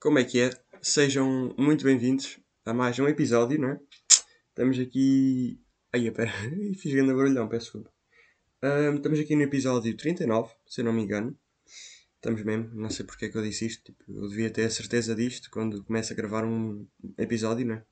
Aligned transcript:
Como 0.00 0.16
é 0.20 0.24
que 0.24 0.40
é? 0.40 0.50
Sejam 0.80 1.52
muito 1.58 1.82
bem-vindos 1.84 2.38
a 2.64 2.72
mais 2.72 2.96
um 3.00 3.08
episódio, 3.08 3.60
não 3.60 3.70
é? 3.70 3.80
Estamos 4.48 4.78
aqui. 4.78 5.60
Ai, 5.92 6.08
pera, 6.12 6.30
fiz 6.78 6.94
grande 6.94 7.12
barulhão, 7.12 7.48
peço 7.48 7.64
desculpa. 7.64 7.92
Ahm, 8.62 8.98
estamos 8.98 9.18
aqui 9.18 9.34
no 9.34 9.42
episódio 9.42 9.96
39, 9.96 10.54
se 10.68 10.82
eu 10.82 10.84
não 10.84 10.92
me 10.92 11.02
engano. 11.02 11.36
Estamos 12.14 12.44
mesmo, 12.44 12.70
não 12.74 12.88
sei 12.90 13.04
porque 13.04 13.24
é 13.24 13.28
que 13.28 13.36
eu 13.36 13.42
disse 13.42 13.66
isto. 13.66 13.82
Tipo, 13.82 14.04
eu 14.08 14.28
devia 14.28 14.48
ter 14.50 14.66
a 14.66 14.70
certeza 14.70 15.16
disto 15.16 15.50
quando 15.50 15.82
começo 15.82 16.12
a 16.12 16.16
gravar 16.16 16.44
um 16.44 16.86
episódio, 17.18 17.66
não 17.66 17.74
é? 17.74 17.84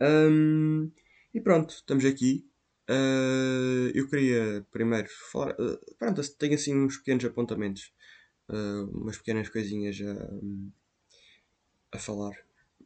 Ahm, 0.00 0.90
e 1.32 1.40
pronto, 1.40 1.70
estamos 1.70 2.04
aqui. 2.04 2.46
Ah, 2.86 3.90
eu 3.94 4.06
queria 4.06 4.66
primeiro 4.70 5.08
falar. 5.30 5.56
ah, 5.58 5.80
pronto, 5.98 6.20
tenho 6.36 6.54
assim 6.54 6.76
uns 6.76 6.98
pequenos 6.98 7.24
apontamentos, 7.24 7.90
ah, 8.50 8.86
umas 8.92 9.16
pequenas 9.16 9.48
coisinhas 9.48 9.98
a, 10.02 10.12
a 11.92 11.98
falar. 11.98 12.36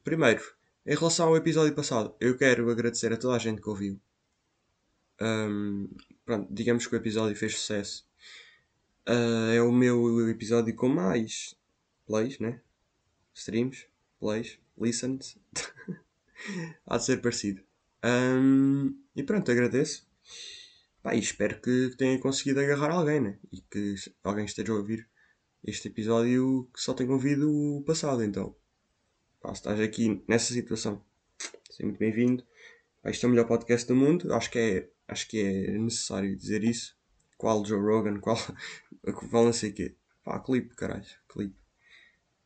Primeiro, 0.04 0.42
em 0.84 0.94
relação 0.94 1.28
ao 1.28 1.36
episódio 1.36 1.74
passado, 1.74 2.14
eu 2.20 2.36
quero 2.36 2.70
agradecer 2.70 3.12
a 3.12 3.16
toda 3.16 3.36
a 3.36 3.38
gente 3.38 3.62
que 3.62 3.68
ouviu. 3.68 4.00
Ahm, 5.20 5.86
pronto, 6.24 6.52
digamos 6.52 6.86
que 6.86 6.94
o 6.94 6.98
episódio 6.98 7.36
fez 7.36 7.54
sucesso. 7.54 8.06
Ah, 9.06 9.52
é 9.54 9.62
o 9.62 9.72
meu 9.72 10.28
episódio 10.28 10.74
com 10.74 10.88
mais 10.88 11.56
plays, 12.06 12.38
né? 12.38 12.60
Streams, 13.34 13.86
plays, 14.18 14.58
listens. 14.78 15.38
Há 16.86 16.98
de 16.98 17.04
ser 17.04 17.22
parecido. 17.22 17.62
Ahm, 18.02 18.94
e 19.14 19.22
pronto, 19.22 19.50
agradeço. 19.50 20.06
Pá, 21.02 21.14
e 21.14 21.20
espero 21.20 21.60
que 21.60 21.94
tenha 21.96 22.18
conseguido 22.18 22.60
agarrar 22.60 22.90
alguém, 22.90 23.20
né? 23.20 23.38
E 23.52 23.60
que 23.60 23.94
alguém 24.24 24.44
esteja 24.44 24.72
a 24.72 24.76
ouvir 24.76 25.08
este 25.64 25.88
episódio 25.88 26.68
que 26.74 26.80
só 26.80 26.94
tenha 26.94 27.12
ouvido 27.12 27.50
o 27.50 27.82
passado, 27.84 28.22
então. 28.24 28.54
Se 29.46 29.52
estás 29.52 29.80
aqui 29.80 30.22
nessa 30.28 30.52
situação, 30.52 31.02
seja 31.70 31.84
muito 31.84 31.98
bem-vindo. 31.98 32.44
Isto 33.04 33.24
é 33.24 33.28
o 33.28 33.30
melhor 33.30 33.46
podcast 33.46 33.86
do 33.86 33.94
mundo. 33.94 34.32
Acho 34.34 34.50
que 34.50 34.58
é, 34.58 34.90
acho 35.08 35.28
que 35.28 35.40
é 35.40 35.78
necessário 35.78 36.36
dizer 36.36 36.64
isso. 36.64 36.96
Qual 37.38 37.64
Joe 37.64 37.80
Rogan, 37.80 38.18
qual, 38.20 38.36
qual 39.30 39.44
não 39.44 39.52
sei 39.52 39.70
o 39.70 39.74
quê. 39.74 39.96
Pá, 40.24 40.40
clipe, 40.40 40.74
caralho, 40.74 41.06
clipe. 41.28 41.56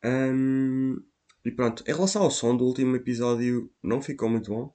Ahm, 0.02 0.96
e 1.44 1.50
pronto, 1.50 1.82
em 1.86 1.92
relação 1.94 2.22
ao 2.22 2.30
som 2.30 2.56
do 2.56 2.64
último 2.66 2.94
episódio, 2.96 3.72
não 3.82 4.02
ficou 4.02 4.28
muito 4.28 4.50
bom. 4.52 4.74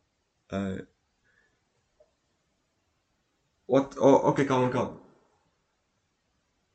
What- 3.67 3.97
oh, 3.99 4.29
ok, 4.29 4.45
calma, 4.45 4.69
calma. 4.71 4.99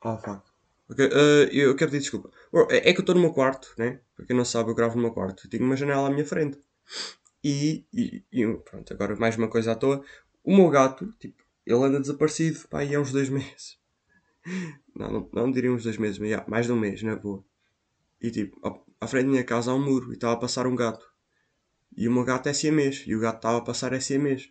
Ah, 0.02 0.16
fuck. 0.18 0.49
Ok, 0.90 1.00
ah, 1.12 1.48
eu 1.52 1.76
quero 1.76 1.90
pedir 1.90 2.02
desculpa. 2.02 2.30
É 2.70 2.90
é 2.90 2.92
que 2.92 2.98
eu 3.00 3.02
estou 3.02 3.14
no 3.14 3.20
meu 3.20 3.32
quarto, 3.32 3.66
né? 3.78 4.00
Para 4.16 4.26
quem 4.26 4.36
não 4.36 4.44
sabe, 4.44 4.70
eu 4.70 4.74
gravo 4.74 4.96
no 4.96 5.02
meu 5.02 5.12
quarto. 5.12 5.48
Tenho 5.48 5.64
uma 5.64 5.76
janela 5.76 6.08
à 6.08 6.10
minha 6.10 6.24
frente. 6.26 6.58
E, 7.44 7.84
e, 7.94 8.24
e, 8.32 8.46
pronto, 8.68 8.92
agora 8.94 9.16
mais 9.16 9.36
uma 9.38 9.48
coisa 9.50 9.72
à 9.72 9.76
toa. 9.76 10.04
O 10.44 10.56
meu 10.56 10.70
gato, 10.70 11.12
tipo, 11.20 11.42
ele 11.66 11.84
anda 11.84 12.00
desaparecido, 12.00 12.68
pá, 12.68 12.80
aí 12.80 12.94
há 12.94 13.00
uns 13.00 13.12
dois 13.12 13.28
meses. 13.38 13.78
Não, 14.94 15.10
não, 15.10 15.30
não 15.32 15.50
diria 15.52 15.72
uns 15.72 15.84
dois 15.84 15.96
meses, 15.96 16.18
mas 16.18 16.30
já, 16.30 16.44
mais 16.48 16.66
de 16.66 16.72
um 16.72 16.78
mês, 16.78 17.02
na 17.02 17.16
boa. 17.16 17.44
E 18.22 18.30
tipo, 18.30 18.58
ao- 18.62 18.86
à 19.00 19.06
frente 19.08 19.26
da 19.26 19.30
minha 19.32 19.44
casa 19.44 19.70
há 19.72 19.74
um 19.76 19.84
muro 19.84 20.10
e 20.12 20.14
estava 20.14 20.34
a 20.34 20.38
passar 20.38 20.66
um 20.68 20.76
gato. 20.76 21.06
E 21.96 22.08
o 22.08 22.12
meu 22.12 22.24
gato 22.24 22.48
é 22.48 22.54
siamês. 22.54 23.04
E 23.06 23.14
o 23.16 23.20
gato 23.20 23.36
estava 23.38 23.58
a 23.58 23.62
passar 23.64 23.92
é 23.92 24.00
siamês. 24.00 24.50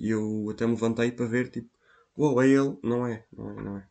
E 0.00 0.10
eu 0.10 0.48
até 0.50 0.66
me 0.66 0.74
levantei 0.74 1.12
para 1.12 1.26
ver, 1.26 1.50
tipo, 1.50 1.70
uou, 2.16 2.42
é 2.42 2.48
ele? 2.48 2.78
Não 2.84 3.06
é, 3.06 3.26
não 3.32 3.50
é, 3.50 3.62
não 3.64 3.78
é. 3.78 3.88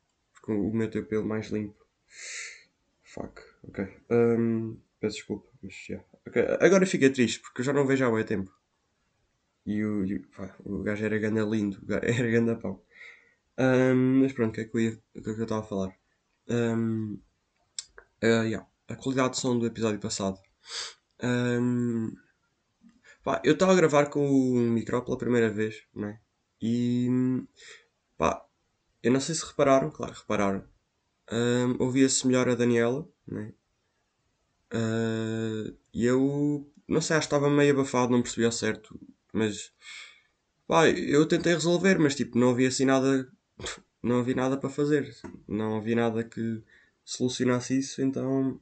Porque 0.50 0.62
o 0.68 0.74
meu 0.74 0.90
tem 0.90 1.02
o 1.02 1.06
pelo 1.06 1.28
mais 1.28 1.50
limpo. 1.50 1.86
Fuck, 3.04 3.40
ok. 3.68 3.88
Hum, 4.10 4.80
peço 5.00 5.18
desculpa, 5.18 5.48
mas 5.62 5.76
já. 5.88 6.04
Ok, 6.28 6.42
Agora 6.60 6.88
fiquei 6.88 7.12
triste 7.12 7.40
porque 7.40 7.62
eu 7.62 7.66
já 7.66 7.72
não 7.72 7.86
vejo 7.86 8.04
há 8.04 8.10
muito 8.10 8.28
tempo. 8.28 8.52
E 9.64 9.84
o, 9.86 10.04
e 10.06 10.18
pá, 10.18 10.56
o 10.66 10.82
gajo 10.82 11.06
era 11.06 11.20
ganda 11.20 11.44
lindo, 11.44 11.78
era 12.02 12.32
ganda 12.32 12.56
pau. 12.56 12.84
Hum, 13.60 14.22
mas 14.22 14.34
pronto, 14.34 14.50
o 14.52 14.54
que 14.56 14.62
é 14.62 14.66
que 14.66 15.02
eu 15.14 15.24
que 15.24 15.30
é 15.30 15.44
estava 15.44 15.62
a 15.62 15.64
falar? 15.64 15.96
Hum, 16.50 17.20
ah, 18.24 18.44
yeah, 18.44 18.68
a 18.88 18.96
qualidade 18.96 19.34
de 19.36 19.40
som 19.40 19.60
do 19.60 19.68
episódio 19.68 20.00
passado. 20.00 20.40
Hum, 21.22 22.12
pá, 23.24 23.40
eu 23.44 23.54
estava 23.54 23.74
a 23.74 23.76
gravar 23.76 24.08
com 24.10 24.28
o 24.28 24.56
micro 24.62 25.04
pela 25.06 25.18
primeira 25.18 25.50
vez, 25.52 25.76
né? 25.94 26.20
E 26.60 27.08
pá, 28.18 28.49
eu 29.04 29.12
não 29.12 29.20
sei 29.22 29.36
se 29.36 29.46
repararam, 29.46 29.90
claro, 29.92 30.14
repararam. 30.14 30.64
Hum, 31.32 31.78
Ouvia-se 31.80 32.28
melhor 32.28 32.50
a 32.50 32.56
Daniela, 32.56 33.08
né? 33.28 33.54
E 35.94 36.06
eu 36.06 36.72
não 36.88 37.02
sei, 37.02 37.18
acho 37.18 37.28
que 37.28 37.36
estava 37.36 37.50
meio 37.50 37.74
abafado, 37.74 38.12
não 38.12 38.22
percebi 38.22 38.46
ao 38.46 38.52
certo, 38.52 39.00
mas 39.34 39.72
pá, 40.68 40.88
eu 40.90 41.28
tentei 41.28 41.54
resolver, 41.54 42.00
mas 42.00 42.16
tipo, 42.16 42.38
não 42.40 42.52
havia 42.52 42.68
assim 42.70 42.86
nada, 42.86 43.32
não 44.04 44.20
havia 44.20 44.36
nada 44.36 44.58
para 44.58 44.70
fazer, 44.70 45.16
não 45.48 45.78
havia 45.78 45.96
nada 45.96 46.24
que 46.24 46.64
solucionasse 47.06 47.78
isso, 47.80 48.02
então 48.02 48.60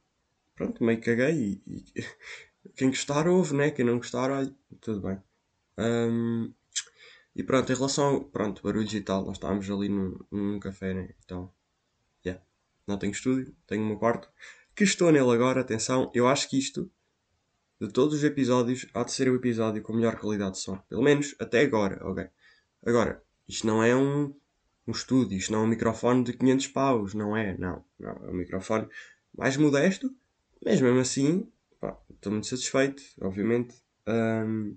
pronto, 0.56 0.84
meio 0.84 1.02
caguei 1.02 1.62
e, 1.68 1.84
e 1.96 2.04
quem 2.76 2.90
gostar 2.90 3.28
ouve, 3.28 3.56
né? 3.56 3.72
Quem 3.72 3.86
não 3.86 3.98
gostar, 3.98 4.32
olha, 4.32 4.54
tudo 4.82 5.02
bem. 5.02 5.22
Ahm, 5.78 6.54
e 7.38 7.44
pronto, 7.44 7.72
em 7.72 7.76
relação 7.76 8.06
ao 8.06 8.22
pronto, 8.22 8.64
barulhos 8.64 8.92
e 8.96 9.00
tal, 9.00 9.24
nós 9.24 9.36
estávamos 9.36 9.70
ali 9.70 9.88
num, 9.88 10.18
num 10.32 10.60
café, 10.60 10.92
né? 10.92 11.10
Então, 11.24 11.54
yeah. 12.26 12.44
Não 12.88 12.98
tenho 12.98 13.12
estúdio, 13.12 13.56
tenho 13.68 13.84
o 13.84 13.86
meu 13.86 13.98
quarto, 13.98 14.28
que 14.76 14.84
estou 14.84 15.12
nele 15.12 15.30
agora, 15.30 15.62
atenção, 15.62 16.12
eu 16.16 16.28
acho 16.28 16.50
que 16.50 16.58
isto, 16.58 16.90
de 17.80 17.90
todos 17.90 18.16
os 18.16 18.24
episódios, 18.24 18.88
há 18.92 19.04
de 19.04 19.12
ser 19.12 19.30
o 19.30 19.36
episódio 19.36 19.84
com 19.84 19.94
melhor 19.94 20.16
qualidade 20.16 20.54
de 20.54 20.62
som. 20.62 20.78
Pelo 20.90 21.04
menos 21.04 21.36
até 21.40 21.62
agora, 21.62 22.04
ok? 22.10 22.28
Agora, 22.84 23.22
isto 23.48 23.68
não 23.68 23.84
é 23.84 23.96
um, 23.96 24.34
um 24.88 24.92
estúdio, 24.92 25.38
isto 25.38 25.52
não 25.52 25.60
é 25.60 25.64
um 25.64 25.68
microfone 25.68 26.24
de 26.24 26.34
500 26.34 26.68
paus, 26.70 27.14
não 27.14 27.38
é? 27.38 27.56
Não, 27.56 27.86
não, 28.00 28.14
é 28.14 28.32
um 28.32 28.34
microfone 28.34 28.88
mais 29.38 29.56
modesto, 29.58 30.12
mas 30.66 30.82
mesmo 30.82 31.00
assim, 31.00 31.48
estou 32.10 32.32
muito 32.32 32.48
satisfeito, 32.48 33.04
obviamente. 33.22 33.76
Ahm, 34.08 34.76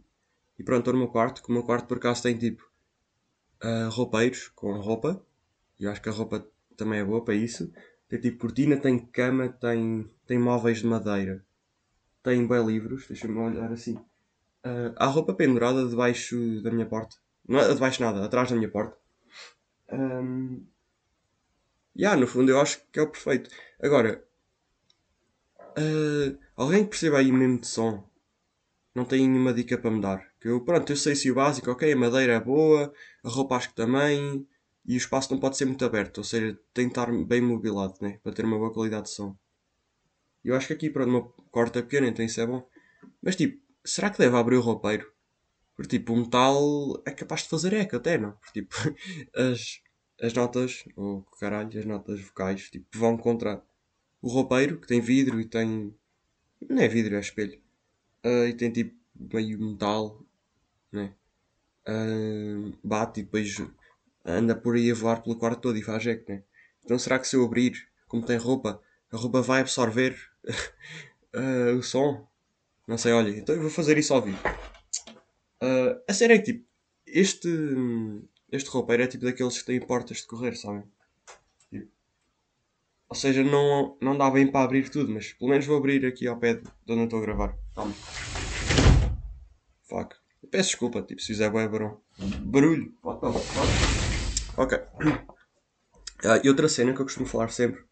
e 0.60 0.62
pronto, 0.62 0.80
estou 0.80 0.92
no 0.92 0.98
meu 0.98 1.08
quarto, 1.08 1.42
que 1.42 1.48
o 1.48 1.52
meu 1.52 1.62
quarto 1.62 1.86
por 1.86 1.96
acaso 1.96 2.22
tem 2.22 2.36
tipo 2.36 2.70
ah, 3.62 3.88
roupeiros 3.90 4.48
com 4.48 4.78
roupa, 4.78 5.24
e 5.78 5.84
eu 5.84 5.90
acho 5.90 6.02
que 6.02 6.10
a 6.10 6.12
roupa 6.12 6.46
também 6.76 7.00
é 7.00 7.04
boa 7.04 7.24
para 7.24 7.34
isso. 7.34 7.72
Tem 8.06 8.20
tipo 8.20 8.40
cortina, 8.40 8.76
tem 8.76 8.98
cama, 8.98 9.48
tem, 9.48 10.06
tem 10.26 10.38
móveis 10.38 10.80
de 10.80 10.86
madeira, 10.86 11.42
tem 12.22 12.46
bem 12.46 12.62
livros, 12.66 13.06
deixa-me 13.06 13.38
olhar 13.38 13.72
assim. 13.72 13.98
Ah, 14.62 14.92
há 14.96 15.06
roupa 15.06 15.32
pendurada 15.32 15.88
debaixo 15.88 16.36
da 16.62 16.70
minha 16.70 16.84
porta. 16.84 17.16
Não 17.48 17.58
é 17.58 17.72
debaixo 17.72 18.02
nada, 18.02 18.22
atrás 18.22 18.50
da 18.50 18.56
minha 18.56 18.70
porta. 18.70 18.98
Um, 19.90 20.66
yeah, 21.96 22.20
no 22.20 22.26
fundo 22.26 22.50
eu 22.50 22.60
acho 22.60 22.82
que 22.92 23.00
é 23.00 23.02
o 23.02 23.08
perfeito. 23.08 23.48
Agora, 23.82 24.22
ah, 25.58 26.36
alguém 26.54 26.84
que 26.84 26.90
perceba 26.90 27.16
aí 27.16 27.32
mesmo 27.32 27.60
de 27.60 27.66
som, 27.66 28.06
não 28.94 29.06
tem 29.06 29.26
nenhuma 29.26 29.54
dica 29.54 29.78
para 29.78 29.90
me 29.90 30.02
dar. 30.02 30.29
Que 30.40 30.48
eu, 30.48 30.64
pronto, 30.64 30.90
eu 30.90 30.96
sei 30.96 31.14
se 31.14 31.30
o 31.30 31.34
básico, 31.34 31.70
ok, 31.70 31.92
a 31.92 31.96
madeira 31.96 32.34
é 32.34 32.40
boa, 32.40 32.92
a 33.22 33.28
roupa 33.28 33.56
acho 33.56 33.68
que 33.68 33.74
também, 33.74 34.46
e 34.86 34.94
o 34.94 34.96
espaço 34.96 35.32
não 35.32 35.40
pode 35.40 35.56
ser 35.56 35.66
muito 35.66 35.84
aberto, 35.84 36.18
ou 36.18 36.24
seja, 36.24 36.58
tem 36.72 36.86
que 36.86 36.92
estar 36.92 37.12
bem 37.24 37.40
mobilado, 37.40 37.94
né? 38.00 38.18
Para 38.22 38.32
ter 38.32 38.44
uma 38.44 38.58
boa 38.58 38.72
qualidade 38.72 39.04
de 39.04 39.10
som. 39.10 39.36
Eu 40.42 40.56
acho 40.56 40.68
que 40.68 40.72
aqui, 40.72 40.90
pronto, 40.90 41.08
o 41.08 41.12
meu 41.12 41.22
corte 41.50 41.78
é 41.78 41.82
pequeno, 41.82 42.06
então 42.06 42.24
isso 42.24 42.40
é 42.40 42.46
bom. 42.46 42.66
Mas 43.22 43.36
tipo, 43.36 43.60
será 43.84 44.10
que 44.10 44.18
deve 44.18 44.36
abrir 44.36 44.56
o 44.56 44.60
roupeiro? 44.60 45.10
Porque 45.76 45.98
tipo, 45.98 46.12
o 46.14 46.16
metal 46.16 47.02
é 47.06 47.10
capaz 47.10 47.42
de 47.42 47.48
fazer 47.48 47.72
eco 47.74 47.96
até, 47.96 48.18
não? 48.18 48.32
Porque 48.32 48.62
tipo, 48.62 48.74
as, 49.36 49.80
as 50.20 50.32
notas, 50.32 50.84
ou 50.96 51.22
caralho, 51.38 51.78
as 51.78 51.84
notas 51.84 52.20
vocais, 52.20 52.70
tipo, 52.70 52.86
vão 52.98 53.16
contra 53.16 53.62
o 54.22 54.28
roupeiro, 54.28 54.80
que 54.80 54.86
tem 54.86 55.00
vidro 55.00 55.40
e 55.40 55.44
tem. 55.44 55.94
Não 56.68 56.82
é 56.82 56.88
vidro, 56.88 57.16
é 57.16 57.20
espelho. 57.20 57.60
Ah, 58.24 58.46
e 58.46 58.54
tem 58.54 58.70
tipo 58.70 58.94
meio 59.14 59.58
metal, 59.60 60.24
né? 60.92 61.14
Ah, 61.86 62.72
bate 62.84 63.20
e 63.20 63.22
depois 63.24 63.56
anda 64.24 64.54
por 64.54 64.76
aí 64.76 64.90
a 64.90 64.94
voar 64.94 65.22
pelo 65.22 65.36
quarto 65.36 65.60
todo 65.60 65.78
e 65.78 65.82
faz 65.82 66.06
eco, 66.06 66.30
né? 66.30 66.42
Então 66.84 66.98
será 66.98 67.18
que 67.18 67.26
se 67.26 67.36
eu 67.36 67.44
abrir, 67.44 67.88
como 68.08 68.24
tem 68.24 68.36
roupa, 68.36 68.80
a 69.12 69.16
roupa 69.16 69.42
vai 69.42 69.60
absorver 69.60 70.16
ah, 71.34 71.72
o 71.78 71.82
som? 71.82 72.28
Não 72.86 72.98
sei, 72.98 73.12
olha, 73.12 73.30
então 73.30 73.54
eu 73.54 73.62
vou 73.62 73.70
fazer 73.70 73.96
isso 73.98 74.12
ao 74.14 74.22
vivo. 74.22 74.38
Ah, 75.60 76.00
a 76.08 76.12
sério 76.12 76.34
é 76.34 76.38
que 76.38 76.52
tipo, 76.52 76.66
este, 77.06 77.48
este 78.50 78.70
roupeiro 78.70 79.02
é 79.02 79.06
tipo 79.06 79.24
daqueles 79.24 79.58
que 79.58 79.66
têm 79.66 79.80
portas 79.80 80.18
de 80.18 80.26
correr, 80.26 80.54
sabem? 80.56 80.84
Tipo, 81.70 81.88
Ou 83.08 83.16
seja, 83.16 83.42
não, 83.42 83.96
não 84.00 84.16
dá 84.16 84.30
bem 84.30 84.50
para 84.50 84.64
abrir 84.64 84.88
tudo, 84.90 85.12
mas 85.12 85.32
pelo 85.32 85.50
menos 85.50 85.66
vou 85.66 85.76
abrir 85.76 86.04
aqui 86.06 86.26
ao 86.26 86.38
pé 86.38 86.54
de 86.54 86.62
onde 86.88 87.00
eu 87.00 87.04
estou 87.04 87.18
a 87.18 87.22
gravar. 87.22 87.56
Calma. 87.74 87.94
Fuck. 89.88 90.19
Peço 90.50 90.70
desculpa, 90.70 91.02
tipo, 91.02 91.20
se 91.20 91.28
fizer 91.28 91.50
bem 91.50 91.68
barulho. 91.68 92.00
Barulho. 92.44 92.94
Ok. 94.56 94.78
Ah, 96.22 96.38
e 96.44 96.50
outra 96.50 96.68
cena 96.68 96.92
que 96.92 97.00
eu 97.00 97.06
costumo 97.06 97.24
falar 97.24 97.48
sempre. 97.48 97.82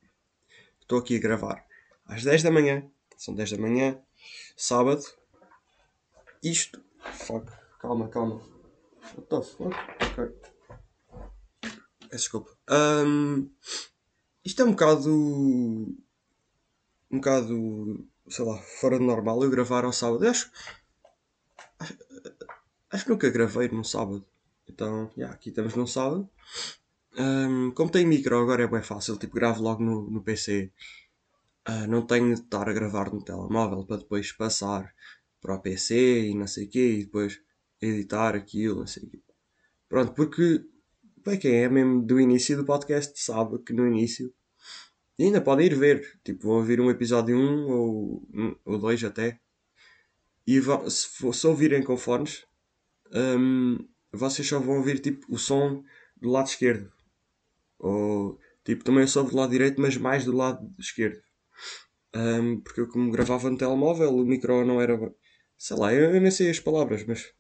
Estou 0.83 0.99
aqui 0.99 1.17
a 1.17 1.19
gravar 1.19 1.65
às 2.05 2.23
10 2.23 2.43
da 2.43 2.51
manhã 2.51 2.87
são 3.19 3.35
10 3.35 3.53
da 3.53 3.59
manhã, 3.59 4.01
sábado. 4.57 5.03
Isto. 6.43 6.81
Fuck, 7.13 7.51
calma, 7.81 8.09
calma. 8.09 8.41
What 9.17 9.29
the 9.29 9.43
fuck? 9.43 9.75
Ok. 10.13 10.35
Desculpa. 12.13 12.57
Um, 12.71 13.51
isto 14.45 14.63
é 14.63 14.65
um 14.65 14.71
bocado. 14.71 15.13
Um 17.11 17.17
bocado. 17.17 18.09
Sei 18.29 18.45
lá, 18.45 18.57
fora 18.59 18.99
de 18.99 19.05
normal 19.05 19.43
eu 19.43 19.51
gravar 19.51 19.85
ao 19.85 19.93
sábado. 19.93 20.25
Eu 20.25 20.31
acho. 20.31 20.51
Acho 22.91 23.05
que 23.05 23.11
nunca 23.11 23.31
gravei 23.31 23.69
num 23.69 23.85
sábado. 23.85 24.25
Então, 24.69 25.11
yeah, 25.17 25.35
aqui 25.35 25.51
estamos 25.51 25.75
num 25.75 25.87
sábado. 25.87 26.29
Um, 27.19 27.71
como 27.73 27.91
tem 27.91 28.07
micro 28.07 28.39
agora 28.39 28.65
é 28.65 28.67
bem 28.67 28.83
fácil, 28.83 29.17
tipo, 29.17 29.35
gravo 29.35 29.63
logo 29.63 29.83
no, 29.83 30.11
no 30.11 30.23
PC. 30.23 30.73
Uh, 31.69 31.71
ah, 31.71 31.87
não 31.87 32.07
tenho 32.07 32.35
de 32.35 32.41
estar 32.41 32.69
a 32.69 32.73
gravar 32.73 33.13
no 33.13 33.23
telemóvel 33.23 33.85
para 33.85 33.99
depois 33.99 34.33
passar 34.33 34.95
para 35.41 35.55
o 35.55 35.61
PC 35.61 36.29
e 36.29 36.35
não 36.35 36.47
sei 36.47 36.67
o 36.67 36.71
quê, 36.71 36.93
e 36.93 37.05
depois 37.05 37.41
editar 37.81 38.35
aquilo, 38.35 38.81
não 38.81 38.87
sei 38.87 39.05
o 39.05 39.11
quê. 39.11 39.21
Pronto, 39.89 40.13
porque 40.13 40.65
para 41.23 41.37
quem 41.37 41.57
é 41.57 41.69
mesmo 41.69 42.03
do 42.03 42.21
início 42.21 42.57
do 42.57 42.65
podcast 42.65 43.21
sabe 43.21 43.59
que 43.59 43.73
no 43.73 43.87
início 43.87 44.33
ainda 45.19 45.41
pode 45.41 45.65
ir 45.65 45.75
ver, 45.75 46.21
tipo, 46.25 46.49
vão 46.49 46.57
ouvir 46.57 46.81
um 46.81 46.91
episódio 46.91 47.37
1 47.37 47.69
ou, 47.69 48.29
ou 48.65 48.79
2 48.79 49.05
até. 49.05 49.41
E 50.47 50.61
se, 50.91 51.33
se 51.33 51.47
ouvirem 51.47 51.83
com 51.83 51.97
fones, 51.97 52.47
um, 53.13 53.79
vocês 54.13 54.47
só 54.47 54.59
vão 54.59 54.77
ouvir 54.77 55.01
tipo 55.01 55.27
o 55.29 55.39
som 55.39 55.85
do 56.17 56.31
lado 56.31 56.47
esquerdo. 56.47 56.93
Ou 57.79 58.39
tipo, 58.65 58.85
também 58.85 59.05
eu 59.05 59.25
do 59.25 59.37
lado 59.37 59.51
direito, 59.51 59.81
mas 59.81 59.97
mais 59.97 60.25
do 60.25 60.33
lado 60.33 60.73
esquerdo. 60.79 61.23
Um, 62.15 62.61
porque 62.61 62.81
eu 62.81 62.89
como 62.89 63.11
gravava 63.11 63.51
no 63.51 63.59
telemóvel, 63.59 64.15
o 64.15 64.25
micro 64.25 64.65
não 64.65 64.81
era. 64.81 64.99
Sei 65.57 65.77
lá, 65.77 65.93
eu, 65.93 66.15
eu 66.15 66.21
nem 66.21 66.31
sei 66.31 66.51
as 66.51 66.61
palavras, 66.61 67.05
mas 67.05 67.33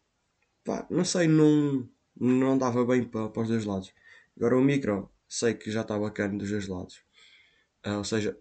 pá, 0.64 0.86
não 0.90 1.04
sei, 1.04 1.28
não, 1.28 1.88
não 2.16 2.58
dava 2.58 2.84
bem 2.84 3.04
para, 3.04 3.28
para 3.28 3.42
os 3.42 3.48
dois 3.48 3.64
lados. 3.64 3.92
Agora 4.36 4.56
o 4.56 4.62
micro, 4.62 5.10
sei 5.28 5.54
que 5.54 5.70
já 5.70 5.82
está 5.82 5.98
bacana 5.98 6.38
dos 6.38 6.50
dois 6.50 6.68
lados. 6.68 7.02
Uh, 7.86 7.98
ou 7.98 8.04
seja, 8.04 8.38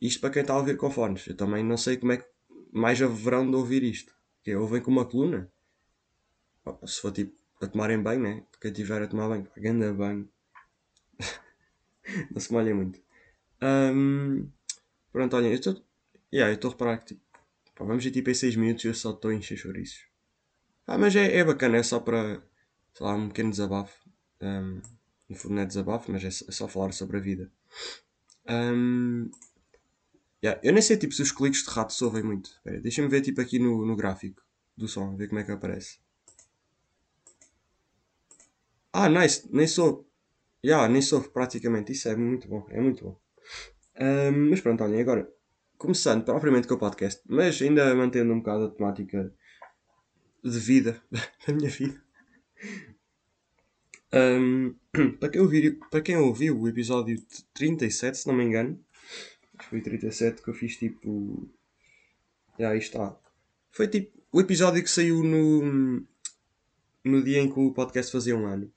isto 0.00 0.20
para 0.20 0.30
quem 0.30 0.42
está 0.42 0.54
a 0.54 0.58
ouvir 0.58 0.76
com 0.76 0.90
fones. 0.90 1.26
Eu 1.26 1.36
também 1.36 1.64
não 1.64 1.76
sei 1.76 1.96
como 1.96 2.12
é 2.12 2.18
que 2.18 2.26
mais 2.72 3.00
haverão 3.02 3.48
de 3.48 3.56
ouvir 3.56 3.82
isto. 3.82 4.12
Que 4.42 4.54
ouvem 4.54 4.80
com 4.80 4.90
uma 4.90 5.04
coluna. 5.04 5.50
Se 6.86 7.00
for 7.00 7.12
tipo 7.12 7.34
a 7.60 7.66
tomarem 7.66 8.02
banho, 8.02 8.22
né? 8.22 8.44
Quem 8.60 8.72
tiver 8.72 9.02
a 9.02 9.06
tomar 9.06 9.28
banho, 9.28 9.48
ganda 9.56 9.92
banho. 9.92 10.28
não 12.30 12.40
se 12.40 12.52
molhem 12.52 12.74
muito. 12.74 13.00
Um, 13.62 14.48
pronto, 15.12 15.36
olhem, 15.36 15.50
eu 15.50 15.56
estou. 15.56 15.82
Yeah, 16.32 16.52
eu 16.52 16.54
estou 16.54 16.70
a 16.70 16.72
reparar 16.72 16.98
que 16.98 17.06
tipo, 17.06 17.20
pá, 17.74 17.84
vamos 17.84 18.04
ir 18.04 18.10
tipo 18.10 18.30
em 18.30 18.34
6 18.34 18.56
minutos 18.56 18.84
e 18.84 18.88
eu 18.88 18.94
só 18.94 19.10
estou 19.10 19.30
a 19.30 19.34
encher 19.34 19.56
chouriços. 19.56 20.06
Ah, 20.86 20.98
mas 20.98 21.16
é, 21.16 21.36
é 21.36 21.44
bacana, 21.44 21.78
é 21.78 21.82
só 21.82 22.00
para. 22.00 22.42
sei 22.94 23.06
lá, 23.06 23.14
um 23.14 23.28
pequeno 23.28 23.50
desabafo. 23.50 24.08
Um, 24.40 24.80
no 25.28 25.36
fundo 25.36 25.54
não 25.54 25.62
é 25.62 25.66
desabafo, 25.66 26.10
mas 26.10 26.24
é 26.24 26.30
só, 26.30 26.44
é 26.48 26.52
só 26.52 26.68
falar 26.68 26.92
sobre 26.92 27.16
a 27.18 27.20
vida. 27.20 27.50
Um, 28.48 29.30
yeah, 30.42 30.60
eu 30.62 30.72
nem 30.72 30.80
sei 30.80 30.96
tipo, 30.96 31.12
se 31.12 31.22
os 31.22 31.32
cliques 31.32 31.64
de 31.64 31.70
rato 31.70 31.92
se 31.92 32.04
ouvem 32.04 32.22
muito. 32.22 32.50
deixa-me 32.82 33.08
ver 33.08 33.20
tipo 33.20 33.40
aqui 33.40 33.58
no, 33.58 33.84
no 33.84 33.96
gráfico 33.96 34.42
do 34.76 34.86
som, 34.88 35.16
ver 35.16 35.28
como 35.28 35.40
é 35.40 35.44
que 35.44 35.52
aparece. 35.52 35.98
Ah, 38.92 39.08
nice, 39.08 39.48
nem 39.50 39.66
sou. 39.66 40.08
Yeah, 40.64 40.88
nem 40.88 41.02
sou 41.02 41.22
praticamente. 41.22 41.92
Isso 41.92 42.08
é 42.08 42.16
muito 42.16 42.48
bom, 42.48 42.66
é 42.70 42.80
muito 42.80 43.04
bom. 43.04 43.20
Um, 44.00 44.50
mas 44.50 44.60
pronto, 44.60 44.82
olhem, 44.84 45.00
agora, 45.00 45.30
começando 45.76 46.24
propriamente 46.24 46.68
com 46.68 46.74
o 46.74 46.78
podcast, 46.78 47.20
mas 47.26 47.60
ainda 47.60 47.94
mantendo 47.94 48.32
um 48.32 48.38
bocado 48.38 48.64
a 48.64 48.70
temática 48.70 49.32
de 50.42 50.58
vida, 50.58 51.02
da 51.46 51.52
minha 51.52 51.70
vida. 51.70 52.02
Um, 54.12 54.74
para, 55.18 55.28
quem 55.28 55.40
ouviu, 55.40 55.78
para 55.90 56.00
quem 56.00 56.16
ouviu 56.16 56.60
o 56.60 56.68
episódio 56.68 57.20
37, 57.54 58.18
se 58.18 58.26
não 58.26 58.34
me 58.34 58.44
engano, 58.44 58.82
foi 59.68 59.80
37 59.80 60.42
que 60.42 60.48
eu 60.48 60.54
fiz 60.54 60.76
tipo. 60.76 61.48
Já, 62.58 62.70
aí 62.70 62.78
está. 62.78 63.16
Foi 63.70 63.86
tipo 63.88 64.18
o 64.30 64.40
episódio 64.40 64.82
que 64.82 64.90
saiu 64.90 65.22
no, 65.22 66.06
no 67.04 67.22
dia 67.22 67.38
em 67.38 67.50
que 67.50 67.58
o 67.58 67.72
podcast 67.72 68.12
fazia 68.12 68.36
um 68.36 68.46
ano. 68.46 68.72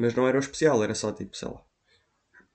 Mas 0.00 0.14
não 0.14 0.26
era 0.26 0.38
o 0.38 0.40
especial, 0.40 0.82
era 0.82 0.94
só 0.94 1.12
tipo, 1.12 1.36
sei 1.36 1.48
lá. 1.48 1.62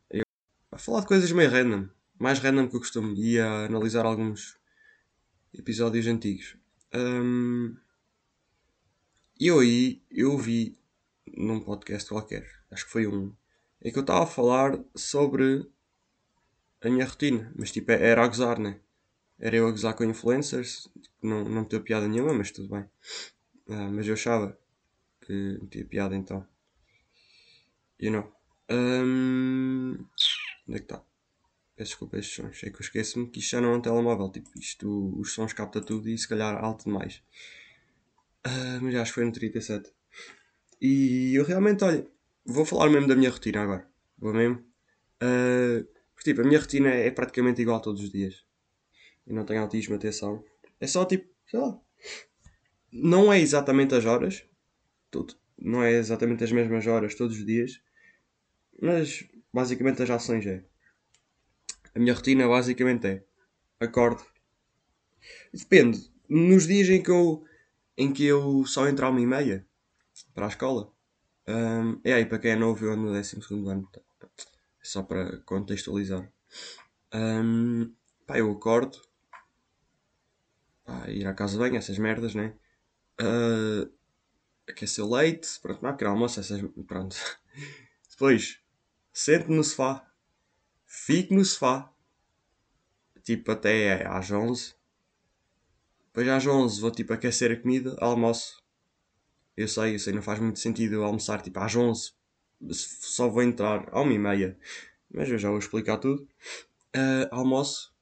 Eu, 0.09 0.23
a 0.71 0.79
falar 0.79 1.01
de 1.01 1.05
coisas 1.05 1.31
meio 1.31 1.51
random. 1.51 1.87
Mais 2.17 2.39
random 2.39 2.67
que 2.67 2.75
eu 2.75 2.79
costumo. 2.79 3.13
E 3.15 3.39
a 3.39 3.65
analisar 3.65 4.03
alguns 4.03 4.57
episódios 5.53 6.07
antigos. 6.07 6.57
Um, 6.91 7.77
e 9.39 9.45
eu 9.45 9.59
aí, 9.59 10.01
eu 10.09 10.35
vi 10.39 10.75
num 11.37 11.59
podcast 11.59 12.09
qualquer, 12.09 12.49
acho 12.71 12.85
que 12.85 12.91
foi 12.91 13.05
um, 13.05 13.31
em 13.79 13.91
que 13.91 13.99
eu 13.99 14.01
estava 14.01 14.23
a 14.23 14.27
falar 14.27 14.79
sobre 14.95 15.69
a 16.81 16.89
minha 16.89 17.05
rotina. 17.05 17.53
Mas 17.55 17.71
tipo, 17.71 17.91
era 17.91 18.23
a 18.23 18.27
gozar, 18.27 18.57
né? 18.57 18.79
Era 19.37 19.57
eu 19.57 19.67
a 19.67 19.71
gozar 19.71 19.93
com 19.93 20.03
influencers, 20.03 20.89
não, 21.21 21.43
não 21.43 21.61
me 21.61 21.67
deu 21.67 21.83
piada 21.83 22.07
nenhuma, 22.07 22.33
mas 22.33 22.49
tudo 22.49 22.69
bem. 22.69 22.89
Uh, 23.67 23.91
mas 23.91 24.07
eu 24.07 24.15
achava 24.15 24.57
que 25.21 25.59
tinha 25.69 25.85
piada 25.85 26.15
então. 26.15 26.43
You 27.99 28.11
know. 28.11 28.31
Um, 28.69 30.05
onde 30.67 30.77
é 30.77 30.79
que 30.79 30.85
está? 30.85 31.03
Peço 31.75 31.89
desculpa 31.89 32.17
estes 32.17 32.35
sons. 32.35 32.63
É 32.63 32.69
que 32.69 32.77
eu 32.77 32.81
esqueço-me 32.81 33.27
que 33.29 33.39
isto 33.39 33.51
já 33.51 33.61
não 33.61 33.73
é 33.73 33.77
um 33.77 33.81
telemóvel. 33.81 34.29
Tipo, 34.29 34.49
isto, 34.57 35.19
os 35.19 35.33
sons 35.33 35.53
capta 35.53 35.81
tudo 35.81 36.09
e 36.09 36.17
se 36.17 36.27
calhar 36.27 36.55
alto 36.63 36.85
demais. 36.85 37.21
Uh, 38.45 38.79
mas 38.81 38.95
acho 38.95 39.11
que 39.11 39.15
foi 39.15 39.25
no 39.25 39.31
37. 39.31 39.91
E 40.81 41.33
eu 41.35 41.43
realmente, 41.43 41.83
olha, 41.83 42.07
vou 42.45 42.65
falar 42.65 42.89
mesmo 42.89 43.07
da 43.07 43.15
minha 43.15 43.29
rotina 43.29 43.61
agora. 43.61 43.87
Vou 44.17 44.33
mesmo. 44.33 44.63
Uh, 45.21 45.85
porque, 46.13 46.31
tipo, 46.31 46.41
a 46.41 46.43
minha 46.45 46.59
rotina 46.59 46.89
é 46.89 47.11
praticamente 47.11 47.61
igual 47.61 47.81
todos 47.81 48.01
os 48.01 48.11
dias. 48.11 48.45
Eu 49.27 49.35
não 49.35 49.45
tenho 49.45 49.61
autismo, 49.61 49.95
atenção. 49.95 50.43
É 50.79 50.87
só 50.87 51.03
tipo, 51.05 51.27
sei 51.47 51.59
lá. 51.59 51.79
Não 52.91 53.33
é 53.33 53.39
exatamente 53.39 53.95
as 53.95 54.05
horas. 54.05 54.45
Tudo. 55.11 55.35
Não 55.57 55.83
é 55.83 55.93
exatamente 55.93 56.43
as 56.43 56.51
mesmas 56.51 56.87
horas 56.87 57.15
todos 57.15 57.37
os 57.37 57.45
dias. 57.45 57.81
Mas 58.81 59.25
basicamente 59.53 60.03
as 60.03 60.09
ações 60.09 60.45
é. 60.45 60.63
A 61.93 61.99
minha 61.99 62.13
rotina 62.13 62.47
basicamente 62.47 63.07
é. 63.07 63.23
Acordo. 63.79 64.25
Depende. 65.53 66.11
Nos 66.27 66.67
dias 66.67 66.89
em 66.89 67.01
que 67.01 67.11
eu, 67.11 67.43
em 67.97 68.11
que 68.11 68.25
eu 68.25 68.65
só 68.65 68.87
entro 68.87 69.05
a 69.05 69.09
uma 69.09 69.21
e 69.21 69.25
meia 69.25 69.65
para 70.33 70.45
a 70.45 70.49
escola. 70.49 70.91
Um, 71.47 72.01
é 72.03 72.13
aí 72.13 72.25
para 72.25 72.39
quem 72.39 72.51
é 72.51 72.55
novo, 72.55 72.83
eu 72.83 72.93
ando 72.93 73.03
no 73.03 73.13
12 73.13 73.37
ano. 73.69 73.89
Só 74.81 75.03
para 75.03 75.37
contextualizar. 75.41 76.31
Um, 77.13 77.93
pá, 78.25 78.37
eu 78.37 78.51
acordo. 78.51 78.99
Pá, 80.83 81.09
ir 81.09 81.25
à 81.25 81.33
casa 81.33 81.57
banho, 81.57 81.77
essas 81.77 81.97
merdas, 81.97 82.35
né? 82.35 82.55
Uh, 83.21 83.89
aquecer 84.67 85.03
o 85.03 85.15
leite, 85.15 85.47
pronto, 85.61 85.81
não 85.81 85.89
há 85.89 85.93
que 85.95 86.03
almoço, 86.03 86.39
essas, 86.39 86.61
pronto. 86.87 87.15
Depois, 88.09 88.59
sento 89.15 89.49
no 89.49 89.63
sofá, 89.63 90.05
fico 90.85 91.33
no 91.33 91.45
sofá, 91.45 91.89
tipo 93.23 93.49
até 93.49 94.05
às 94.05 94.29
11. 94.29 94.75
Depois 96.07 96.27
às 96.27 96.45
11 96.45 96.81
vou 96.81 96.91
tipo 96.91 97.13
aquecer 97.13 97.49
a 97.49 97.55
comida, 97.55 97.95
almoço. 97.99 98.61
Eu 99.55 99.69
sei, 99.69 99.95
eu 99.95 99.99
sei, 99.99 100.11
não 100.11 100.21
faz 100.21 100.39
muito 100.39 100.59
sentido 100.59 101.01
almoçar 101.01 101.41
tipo 101.41 101.57
às 101.59 101.73
11. 101.73 102.11
Só 102.71 103.29
vou 103.29 103.41
entrar 103.41 103.87
à 103.93 104.01
1 104.01 104.11
e 104.11 104.19
meia. 104.19 104.59
Mas 105.09 105.29
eu 105.29 105.37
já 105.37 105.49
vou 105.49 105.59
explicar 105.59 105.97
tudo. 105.97 106.27
Uh, 106.93 107.27
almoço. 107.31 107.95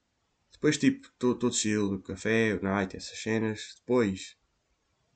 Depois 0.52 0.80
tipo, 0.80 1.08
estou 1.22 1.52
chill, 1.52 2.02
café, 2.02 2.60
night, 2.60 2.98
essas 2.98 3.20
cenas. 3.20 3.76
Depois 3.78 4.36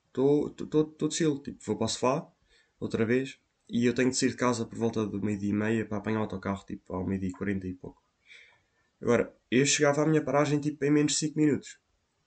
estou 0.09 1.11
chill. 1.11 1.41
Tipo, 1.41 1.57
vou 1.65 1.75
para 1.75 1.85
o 1.85 1.87
sofá, 1.87 2.31
outra 2.79 3.03
vez, 3.03 3.39
e 3.69 3.85
eu 3.85 3.93
tenho 3.93 4.09
de 4.09 4.17
sair 4.17 4.29
de 4.29 4.37
casa 4.37 4.65
por 4.65 4.77
volta 4.77 5.05
do 5.05 5.21
meio-dia 5.21 5.49
e 5.49 5.53
meia 5.53 5.85
para 5.85 5.97
apanhar 5.97 6.19
o 6.19 6.21
autocarro, 6.21 6.65
tipo, 6.65 6.93
ao 6.93 7.05
meio-dia 7.05 7.29
e 7.29 7.33
quarenta 7.33 7.67
e 7.67 7.73
pouco. 7.73 8.01
Agora, 9.01 9.33
eu 9.51 9.65
chegava 9.65 10.03
à 10.03 10.05
minha 10.05 10.23
paragem, 10.23 10.59
tipo, 10.59 10.83
em 10.83 10.91
menos 10.91 11.13
de 11.13 11.19
5 11.19 11.37
minutos. 11.37 11.77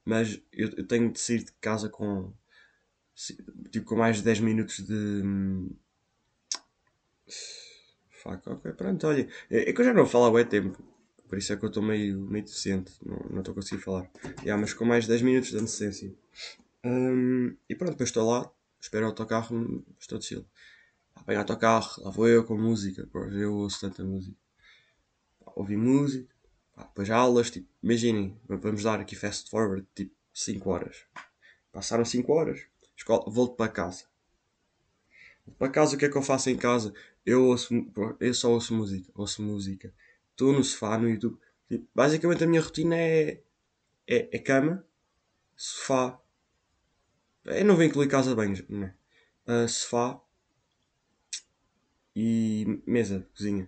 Mas 0.04 0.40
eu, 0.52 0.68
eu, 0.76 0.87
tenho 0.87 1.11
de 1.11 1.18
sair 1.18 1.44
de 1.44 1.52
casa 1.61 1.88
com, 1.88 2.32
tipo, 3.70 3.87
com 3.87 3.97
mais 3.97 4.18
de 4.18 4.23
10 4.23 4.40
minutos 4.40 4.80
de... 4.80 5.23
Fuck, 8.23 8.49
ok, 8.49 8.73
pronto, 8.73 9.06
olha. 9.06 9.28
É, 9.50 9.70
é 9.70 9.73
que 9.73 9.80
eu 9.80 9.85
já 9.85 9.94
não 9.94 10.06
falo 10.06 10.37
há 10.37 10.44
tempo. 10.44 10.82
Por 11.28 11.38
isso 11.38 11.52
é 11.52 11.56
que 11.56 11.64
eu 11.64 11.68
estou 11.68 11.82
meio, 11.82 12.20
meio 12.20 12.44
deficiente. 12.44 12.92
Não 13.04 13.38
estou 13.38 13.54
conseguindo 13.54 13.82
falar. 13.82 14.11
Yeah, 14.40 14.61
mas 14.61 14.75
com 14.75 14.85
mais 14.85 15.04
de 15.04 15.11
10 15.11 15.23
minutos 15.23 15.50
de 15.50 15.56
antecedência. 15.56 16.12
Um, 16.85 17.56
e 17.68 17.75
pronto, 17.75 17.92
depois 17.92 18.09
estou 18.09 18.28
lá, 18.28 18.50
espero 18.80 19.04
o 19.04 19.09
autocarro, 19.09 19.85
estou 19.99 20.18
de 20.18 20.25
chill. 20.25 20.47
Apanho 21.20 21.38
o 21.38 21.42
autocarro, 21.42 22.02
lá 22.02 22.10
vou 22.10 22.26
eu 22.26 22.44
com 22.44 22.56
música, 22.56 23.06
eu 23.32 23.54
ouço 23.54 23.80
tanta 23.80 24.02
música. 24.02 24.36
Ouvi 25.54 25.76
música, 25.76 26.34
depois 26.76 27.10
aulas, 27.10 27.50
tipo, 27.50 27.68
imaginem, 27.82 28.40
vamos 28.48 28.82
dar 28.82 29.00
aqui 29.00 29.14
fast 29.14 29.50
forward, 29.50 29.86
tipo, 29.94 30.14
5 30.32 30.70
horas. 30.70 31.04
Passaram 31.70 32.04
5 32.04 32.32
horas, 32.32 32.66
escola, 32.96 33.30
volto 33.30 33.54
para 33.54 33.70
casa. 33.70 34.04
Volto 35.46 35.58
para 35.58 35.70
casa, 35.70 35.94
o 35.94 35.98
que 35.98 36.06
é 36.06 36.08
que 36.08 36.16
eu 36.16 36.22
faço 36.22 36.48
em 36.48 36.56
casa? 36.56 36.94
Eu, 37.24 37.44
ouço, 37.44 37.74
eu 38.18 38.32
só 38.32 38.50
ouço 38.50 38.74
música, 38.74 39.10
ouço 39.14 39.42
música. 39.42 39.92
Estou 40.30 40.54
no 40.54 40.64
sofá, 40.64 40.96
no 40.96 41.08
YouTube. 41.08 41.38
Tipo, 41.68 41.86
basicamente 41.94 42.42
a 42.42 42.46
minha 42.46 42.62
rotina 42.62 42.96
é, 42.96 43.42
é, 44.06 44.36
é 44.36 44.38
cama, 44.38 44.84
sofá. 45.54 46.18
Eu 47.44 47.64
não 47.66 47.76
vou 47.76 47.84
incluir 47.84 48.08
casa 48.08 48.30
de 48.30 48.36
banhos, 48.36 48.66
né? 48.68 48.94
Uh, 49.46 49.68
sofá 49.68 50.20
e 52.22 52.82
mesa, 52.86 53.26
cozinha. 53.34 53.66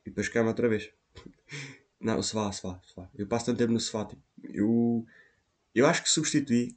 E 0.00 0.08
depois 0.08 0.30
cama 0.30 0.48
outra 0.48 0.66
vez. 0.66 0.90
Não, 2.00 2.22
sofá, 2.22 2.50
sofá, 2.52 2.80
sofá. 2.82 3.10
Eu 3.14 3.26
passo 3.26 3.46
tanto 3.46 3.58
tempo 3.58 3.72
no 3.72 3.80
sofá. 3.80 4.06
Tipo, 4.06 4.22
eu, 4.44 5.06
eu 5.74 5.86
acho 5.86 6.02
que 6.02 6.08
substituí, 6.08 6.76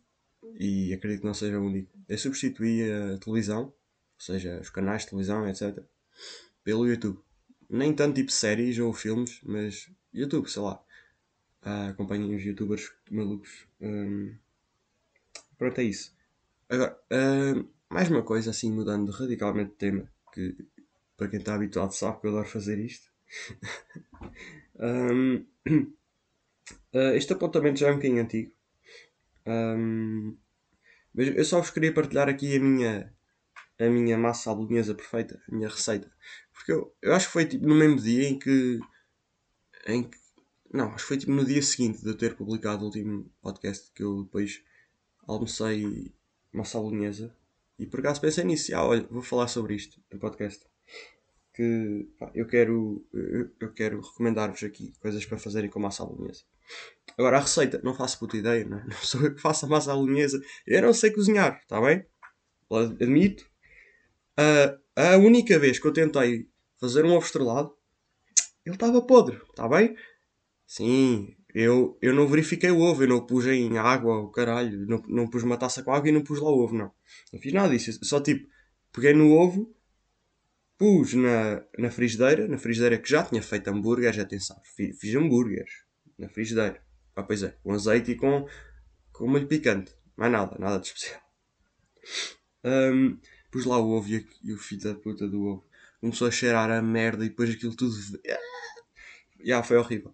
e 0.59 0.93
acredito 0.93 1.21
que 1.21 1.25
não 1.25 1.33
seja 1.33 1.59
o 1.59 1.65
único, 1.65 1.91
eu 2.07 2.17
substituí 2.17 2.89
a 2.89 3.17
televisão, 3.17 3.65
ou 3.65 3.74
seja, 4.17 4.59
os 4.62 4.69
canais 4.69 5.03
de 5.03 5.09
televisão, 5.09 5.47
etc., 5.47 5.83
pelo 6.63 6.88
YouTube. 6.88 7.19
Nem 7.69 7.93
tanto 7.93 8.15
tipo 8.15 8.31
séries 8.31 8.77
ou 8.79 8.93
filmes, 8.93 9.39
mas 9.43 9.89
YouTube, 10.13 10.50
sei 10.50 10.62
lá. 10.62 10.81
Ah, 11.62 11.89
acompanhem 11.89 12.36
os 12.36 12.43
youtubers 12.43 12.93
malucos. 13.09 13.67
Um, 13.81 14.36
pronto, 15.57 15.79
é 15.79 15.83
isso. 15.83 16.15
Agora, 16.69 16.97
uh, 17.12 17.67
mais 17.89 18.09
uma 18.09 18.24
coisa 18.24 18.51
assim, 18.51 18.71
mudando 18.71 19.12
radicalmente 19.12 19.71
de 19.71 19.77
tema, 19.77 20.12
para 21.15 21.27
quem 21.27 21.39
está 21.39 21.56
habituado 21.56 21.91
sabe 21.91 22.20
que 22.22 22.27
eu 22.27 22.32
adoro 22.32 22.48
fazer 22.48 22.79
isto. 22.79 23.12
um, 24.79 25.46
uh, 26.94 27.13
este 27.15 27.34
apontamento 27.34 27.79
já 27.79 27.88
é 27.88 27.91
um 27.91 27.96
bocadinho 27.96 28.22
antigo. 28.22 28.51
Um, 29.46 30.38
mas 31.13 31.27
eu 31.27 31.46
só 31.46 31.60
vos 31.60 31.72
queria 31.72 31.94
partilhar 31.94 32.29
aqui 32.29 32.56
a 32.56 32.60
minha, 32.60 33.13
a 33.79 33.86
minha 33.86 34.17
massa 34.17 34.53
bolonhesa 34.53 34.94
perfeita, 34.94 35.41
a 35.50 35.56
minha 35.56 35.70
receita. 35.70 36.12
Porque 36.53 36.72
eu, 36.72 36.96
eu 37.01 37.13
acho 37.13 37.27
que 37.27 37.34
foi 37.34 37.46
tipo 37.46 37.65
no 37.65 37.75
mesmo 37.75 37.98
dia 37.98 38.27
em 38.27 38.38
que. 38.38 38.79
Em 39.88 40.03
que 40.03 40.17
não, 40.72 40.88
acho 40.89 41.03
que 41.03 41.08
foi 41.08 41.17
tipo 41.17 41.32
no 41.32 41.46
dia 41.46 41.62
seguinte 41.62 42.01
de 42.01 42.10
eu 42.10 42.17
ter 42.17 42.36
publicado 42.36 42.84
o 42.84 42.86
último 42.88 43.32
podcast 43.41 43.89
que 43.94 44.03
eu 44.03 44.24
depois 44.24 44.62
almocei 45.25 46.13
massa 46.51 46.79
bolonhesa. 46.79 47.36
E 47.79 47.86
por 47.86 48.00
acaso 48.00 48.22
pensei 48.22 48.43
nisso, 48.43 48.75
ah, 48.75 48.86
olha, 48.86 49.07
vou 49.10 49.22
falar 49.22 49.48
sobre 49.48 49.75
isto 49.75 50.01
no 50.12 50.19
podcast. 50.19 50.65
Que 51.53 52.07
pá, 52.19 52.31
eu 52.34 52.46
quero, 52.46 53.05
eu, 53.60 53.74
quero 53.74 54.01
recomendar-vos 54.01 54.63
aqui 54.63 54.93
coisas 55.00 55.25
para 55.25 55.38
fazerem 55.38 55.69
com 55.69 55.79
massa 55.79 56.05
bolonhesa. 56.05 56.43
Agora 57.17 57.38
a 57.38 57.41
receita, 57.41 57.79
não 57.84 57.93
faço 57.93 58.19
puta 58.19 58.38
ideia, 58.38 58.65
não, 58.65 58.77
é? 58.77 58.84
não 58.88 58.98
sou 58.98 59.22
eu 59.22 59.34
que 59.34 59.41
faço 59.41 59.65
a 59.65 59.69
massa 59.69 59.93
bolonhesa. 59.93 60.41
Eu 60.65 60.81
não 60.81 60.93
sei 60.93 61.12
cozinhar, 61.12 61.60
está 61.62 61.79
bem? 61.79 62.05
Admito. 62.69 63.43
Uh, 64.39 64.79
a 64.96 65.17
única 65.17 65.57
vez 65.57 65.79
que 65.79 65.88
eu 65.88 65.93
tentei 65.93 66.50
fazer 66.79 67.05
um 67.05 67.13
ovo 67.13 67.25
estrelado, 67.25 67.75
ele 68.65 68.75
estava 68.75 69.01
podre, 69.01 69.38
está 69.50 69.67
bem? 69.67 69.96
Sim, 70.65 71.37
eu, 71.54 71.98
eu 72.01 72.13
não 72.13 72.27
verifiquei 72.27 72.70
o 72.70 72.80
ovo, 72.80 73.04
eu 73.04 73.08
não 73.08 73.25
pus 73.25 73.46
em 73.46 73.77
água, 73.77 74.20
o 74.20 74.30
caralho, 74.30 74.86
não, 74.86 75.01
não 75.08 75.27
pus 75.27 75.44
uma 75.44 75.58
taça 75.58 75.82
com 75.82 75.92
água 75.92 76.10
e 76.10 76.12
não 76.12 76.24
pus 76.24 76.39
lá 76.39 76.50
o 76.50 76.60
ovo, 76.60 76.75
não. 76.75 76.92
Não 77.32 77.39
fiz 77.39 77.54
nada 77.54 77.70
disso, 77.70 77.98
só 78.04 78.20
tipo, 78.20 78.48
peguei 78.92 79.13
no 79.13 79.32
ovo, 79.32 79.74
pus 80.77 81.13
na, 81.13 81.63
na 81.77 81.89
frigideira, 81.89 82.48
na 82.48 82.58
frigideira 82.58 82.98
que 82.98 83.10
já 83.10 83.24
tinha 83.24 83.42
feito 83.42 83.70
hambúrgueres, 83.70 84.20
atenção, 84.20 84.60
fiz, 84.63 85.00
fiz 85.00 85.16
hambúrgueres 85.16 85.84
na 86.18 86.30
frigideira. 86.30 86.84
Ah, 87.16 87.24
pois 87.24 87.42
é, 87.42 87.56
com 87.63 87.72
azeite 87.72 88.12
e 88.12 88.16
com, 88.16 88.48
com 89.12 89.27
molho 89.27 89.48
picante, 89.48 89.92
mais 90.16 90.32
nada, 90.32 90.56
nada 90.60 90.80
de 90.80 90.88
especial. 90.88 91.22
Um, 92.63 93.18
pus 93.50 93.66
lá 93.66 93.80
o 93.80 93.89
ovo 93.92 94.10
e, 94.10 94.27
e 94.44 94.54
o 94.54 94.58
filho 94.58 94.84
da 94.84 94.94
puta 94.94 95.27
do 95.27 95.44
ovo 95.44 95.68
começou 96.00 96.27
a 96.27 96.32
cheirar 96.32 96.70
a 96.70 96.82
merda 96.82 97.25
e 97.25 97.30
depois 97.30 97.50
aquilo 97.50 97.75
tudo. 97.75 97.94
Já 97.94 98.38
yeah, 99.39 99.63
foi 99.68 99.77
horrível. 99.77 100.13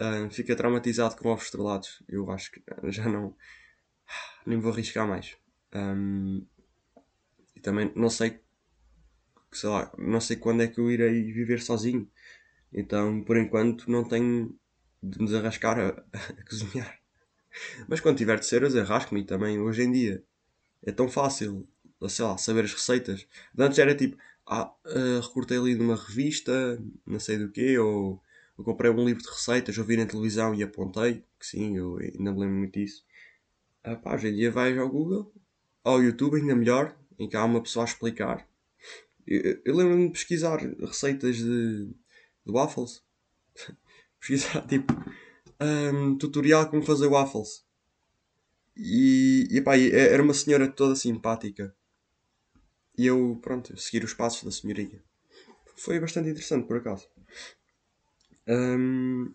Uh, 0.00 0.30
fica 0.30 0.54
traumatizado 0.54 1.16
com 1.16 1.28
ovos 1.28 1.46
estrelados. 1.46 2.02
Eu 2.08 2.30
acho 2.30 2.52
que 2.52 2.62
já 2.90 3.08
não. 3.08 3.34
Nem 4.46 4.58
vou 4.58 4.72
arriscar 4.72 5.06
mais. 5.06 5.36
Um, 5.74 6.46
e 7.54 7.60
também 7.60 7.92
não 7.96 8.08
sei. 8.08 8.40
Sei 9.52 9.68
lá, 9.68 9.92
não 9.98 10.20
sei 10.20 10.36
quando 10.36 10.62
é 10.62 10.68
que 10.68 10.78
eu 10.78 10.90
irei 10.90 11.32
viver 11.32 11.60
sozinho. 11.60 12.08
Então, 12.72 13.22
por 13.24 13.36
enquanto, 13.36 13.90
não 13.90 14.04
tenho 14.04 14.56
de 15.02 15.18
me 15.18 15.26
desarrascar 15.26 15.78
a, 15.78 15.88
a 16.12 16.44
cozinhar. 16.44 16.98
Mas 17.88 18.00
quando 18.00 18.18
tiver 18.18 18.38
de 18.38 18.46
ser, 18.46 18.62
eu 18.62 18.68
desarrasco-me 18.68 19.24
também. 19.24 19.58
Hoje 19.58 19.82
em 19.82 19.92
dia 19.92 20.24
é 20.84 20.92
tão 20.92 21.08
fácil, 21.08 21.68
sei 22.08 22.24
lá, 22.24 22.38
saber 22.38 22.64
as 22.64 22.72
receitas. 22.72 23.26
Antes 23.58 23.78
era 23.78 23.94
tipo, 23.94 24.16
ah, 24.46 24.72
uh, 24.86 25.20
recortei 25.20 25.58
ali 25.58 25.74
numa 25.74 25.96
revista, 25.96 26.80
não 27.06 27.18
sei 27.18 27.38
do 27.38 27.50
quê, 27.50 27.78
ou 27.78 28.22
eu 28.58 28.64
comprei 28.64 28.90
um 28.90 29.04
livro 29.04 29.22
de 29.22 29.28
receitas, 29.28 29.78
ouvi 29.78 29.96
na 29.96 30.04
televisão 30.04 30.52
e 30.52 30.64
apontei, 30.64 31.24
que 31.38 31.46
sim, 31.46 31.76
eu 31.76 31.96
ainda 31.98 32.32
me 32.32 32.40
lembro 32.40 32.56
muito 32.56 32.78
disso. 32.78 33.04
Ah, 33.84 33.94
pá, 33.94 34.14
hoje 34.14 34.28
em 34.28 34.34
dia 34.34 34.50
vais 34.50 34.76
ao 34.76 34.88
Google, 34.88 35.32
ao 35.84 36.02
YouTube, 36.02 36.38
ainda 36.38 36.56
melhor, 36.56 36.96
em 37.18 37.28
que 37.28 37.36
há 37.36 37.44
uma 37.44 37.62
pessoa 37.62 37.84
a 37.84 37.88
explicar. 37.88 38.48
Eu, 39.24 39.60
eu 39.64 39.76
lembro-me 39.76 40.06
de 40.06 40.12
pesquisar 40.12 40.58
receitas 40.58 41.36
de, 41.36 41.86
de 41.86 42.52
waffles. 42.52 43.02
pesquisar, 44.18 44.66
tipo, 44.66 44.92
um, 45.60 46.18
tutorial 46.18 46.68
como 46.68 46.82
fazer 46.82 47.06
waffles. 47.06 47.64
E, 48.76 49.46
e 49.50 49.60
pá, 49.60 49.76
era 49.78 50.22
uma 50.22 50.34
senhora 50.34 50.68
toda 50.68 50.96
simpática. 50.96 51.74
E 52.96 53.06
eu, 53.06 53.38
pronto, 53.40 53.76
seguir 53.76 54.02
os 54.04 54.14
passos 54.14 54.42
da 54.42 54.50
senhoria. 54.50 55.00
Foi 55.76 56.00
bastante 56.00 56.28
interessante, 56.28 56.66
por 56.66 56.78
acaso. 56.78 57.08
Um, 58.48 59.34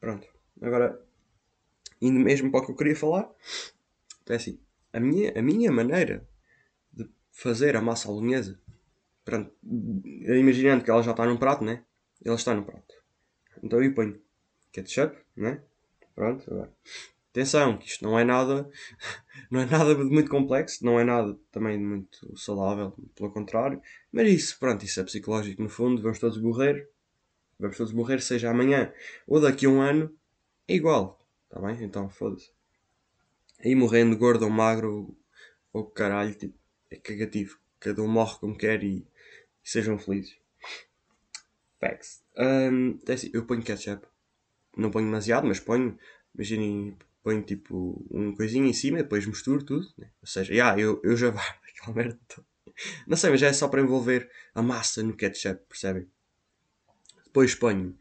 pronto. 0.00 0.26
Agora, 0.62 1.04
indo 2.00 2.20
mesmo 2.20 2.50
para 2.50 2.60
o 2.60 2.66
que 2.66 2.72
eu 2.72 2.76
queria 2.76 2.96
falar, 2.96 3.28
é 4.28 4.34
assim, 4.34 4.58
a 4.92 5.00
minha, 5.00 5.32
a 5.36 5.42
minha 5.42 5.72
maneira 5.72 6.26
de 6.92 7.08
fazer 7.32 7.76
a 7.76 7.82
massa 7.82 8.08
bolonhesa, 8.08 8.60
pronto, 9.24 9.52
imaginando 9.62 10.84
que 10.84 10.90
ela 10.90 11.02
já 11.02 11.10
está 11.10 11.26
num 11.26 11.36
prato, 11.36 11.64
né? 11.64 11.84
Ela 12.24 12.36
está 12.36 12.54
no 12.54 12.64
prato. 12.64 12.94
Então 13.62 13.82
eu 13.82 13.94
ponho 13.94 14.20
ketchup, 14.72 15.16
né? 15.36 15.60
Pronto, 16.14 16.52
agora. 16.52 16.72
Atenção, 17.30 17.76
que 17.76 17.86
isto 17.86 18.02
não 18.04 18.18
é 18.18 18.24
nada, 18.24 18.68
não 19.50 19.60
é 19.60 19.66
nada 19.66 19.94
de 19.94 20.02
muito 20.04 20.30
complexo, 20.30 20.84
não 20.84 20.98
é 20.98 21.04
nada 21.04 21.38
também 21.52 21.78
de 21.78 21.84
muito 21.84 22.36
saudável, 22.36 22.96
pelo 23.14 23.30
contrário. 23.30 23.80
Mas 24.10 24.28
isso, 24.28 24.58
pronto, 24.58 24.84
isso 24.84 25.00
é 25.00 25.04
psicológico 25.04 25.62
no 25.62 25.68
fundo, 25.68 26.02
vamos 26.02 26.18
todos 26.18 26.40
morrer, 26.40 26.88
vamos 27.58 27.76
todos 27.76 27.92
morrer, 27.92 28.20
seja 28.20 28.50
amanhã 28.50 28.92
ou 29.26 29.40
daqui 29.40 29.66
a 29.66 29.68
um 29.68 29.80
ano, 29.80 30.14
é 30.66 30.74
igual. 30.74 31.18
Está 31.44 31.60
bem? 31.60 31.82
Então 31.82 32.08
foda-se. 32.08 32.50
Aí 33.64 33.74
morrendo 33.74 34.16
gordo 34.16 34.44
ou 34.44 34.50
magro 34.50 35.16
ou 35.72 35.84
caralho, 35.84 36.34
tipo, 36.34 36.58
é 36.90 36.96
cagativo. 36.96 37.58
Cada 37.80 38.02
um 38.02 38.08
morre 38.08 38.38
como 38.38 38.56
quer 38.56 38.82
e, 38.82 39.06
e 39.64 39.68
sejam 39.68 39.98
felizes. 39.98 40.36
Facts. 41.80 42.22
Um, 42.36 42.98
é 43.06 43.12
assim, 43.12 43.30
eu 43.32 43.44
ponho 43.46 43.62
ketchup. 43.62 44.06
Não 44.76 44.90
ponho 44.90 45.06
demasiado, 45.06 45.46
mas 45.46 45.60
ponho. 45.60 45.98
Imaginem, 46.34 46.96
ponho 47.22 47.42
tipo 47.42 48.04
um 48.10 48.34
coisinho 48.34 48.66
em 48.66 48.72
cima, 48.72 48.98
depois 48.98 49.26
misturo 49.26 49.64
tudo. 49.64 49.88
Né? 49.96 50.10
Ou 50.20 50.28
seja, 50.28 50.52
yeah, 50.52 50.80
eu, 50.80 51.00
eu 51.02 51.16
já 51.16 51.30
vá 51.30 51.42
aquela 51.42 51.96
merda. 51.96 52.18
Não 53.06 53.16
sei, 53.16 53.30
mas 53.30 53.42
é 53.42 53.52
só 53.52 53.68
para 53.68 53.80
envolver 53.80 54.30
a 54.54 54.62
massa 54.62 55.02
no 55.02 55.16
ketchup, 55.16 55.64
percebem? 55.68 56.08
Depois 57.38 57.54
ponho 57.54 57.96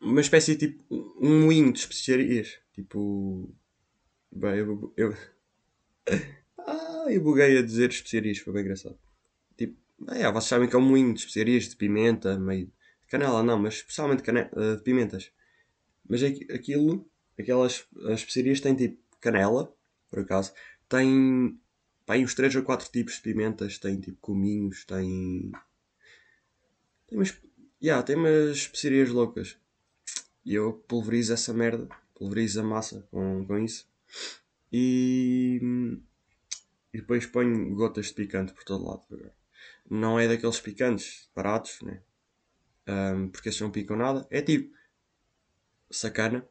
uma 0.00 0.20
espécie 0.20 0.56
de 0.56 0.66
tipo 0.66 0.82
um 1.20 1.44
moinho 1.44 1.72
de 1.72 1.78
especiarias. 1.78 2.58
Tipo. 2.72 3.54
Bem, 4.32 4.56
eu. 4.56 4.92
eu... 4.96 5.16
ah, 6.58 7.04
eu 7.08 7.22
buguei 7.22 7.56
a 7.56 7.62
dizer 7.62 7.90
especiarias, 7.90 8.38
foi 8.38 8.52
bem 8.52 8.62
engraçado. 8.62 8.98
Tipo, 9.56 9.76
é, 10.08 10.28
vocês 10.32 10.44
sabem 10.44 10.68
que 10.68 10.74
é 10.74 10.78
um 10.78 10.82
moinho 10.82 11.14
de 11.14 11.20
especiarias 11.20 11.68
de 11.68 11.76
pimenta, 11.76 12.36
meio. 12.36 12.66
de 12.66 12.72
canela, 13.06 13.44
não, 13.44 13.60
mas 13.60 13.74
especialmente 13.74 14.24
canela, 14.24 14.50
uh, 14.54 14.76
de 14.76 14.82
pimentas. 14.82 15.30
Mas 16.08 16.24
aquilo, 16.24 17.08
aquelas 17.38 17.86
as 18.06 18.20
especiarias 18.20 18.60
têm 18.60 18.74
tipo 18.74 18.98
canela, 19.20 19.72
por 20.10 20.18
acaso, 20.18 20.52
tem. 20.88 21.56
Tem 22.06 22.24
uns 22.24 22.34
3 22.34 22.56
ou 22.56 22.62
4 22.64 22.90
tipos 22.90 23.14
de 23.14 23.20
pimentas, 23.20 23.78
tem 23.78 24.00
tipo 24.00 24.18
cominhos, 24.20 24.84
tem. 24.84 25.52
Tem 27.06 27.18
umas 27.18 27.30
Yeah, 27.80 28.02
tem 28.02 28.16
umas 28.16 28.56
especiarias 28.56 29.10
loucas. 29.10 29.56
E 30.44 30.54
eu 30.54 30.72
pulverizo 30.72 31.32
essa 31.32 31.52
merda, 31.52 31.88
pulverizo 32.14 32.60
a 32.60 32.64
massa 32.64 33.06
com, 33.10 33.44
com 33.46 33.58
isso. 33.58 33.88
E, 34.72 35.60
e 36.92 36.98
depois 36.98 37.26
ponho 37.26 37.74
gotas 37.74 38.06
de 38.06 38.14
picante 38.14 38.52
por 38.52 38.64
todo 38.64 38.84
lado. 38.84 39.04
Não 39.88 40.18
é 40.18 40.26
daqueles 40.26 40.60
picantes 40.60 41.28
baratos, 41.34 41.80
né? 41.82 42.02
Um, 42.86 43.28
porque 43.28 43.48
esses 43.48 43.60
não 43.60 43.70
picam 43.70 43.96
nada. 43.96 44.26
É 44.30 44.42
tipo 44.42 44.74
sacana. 45.90 46.46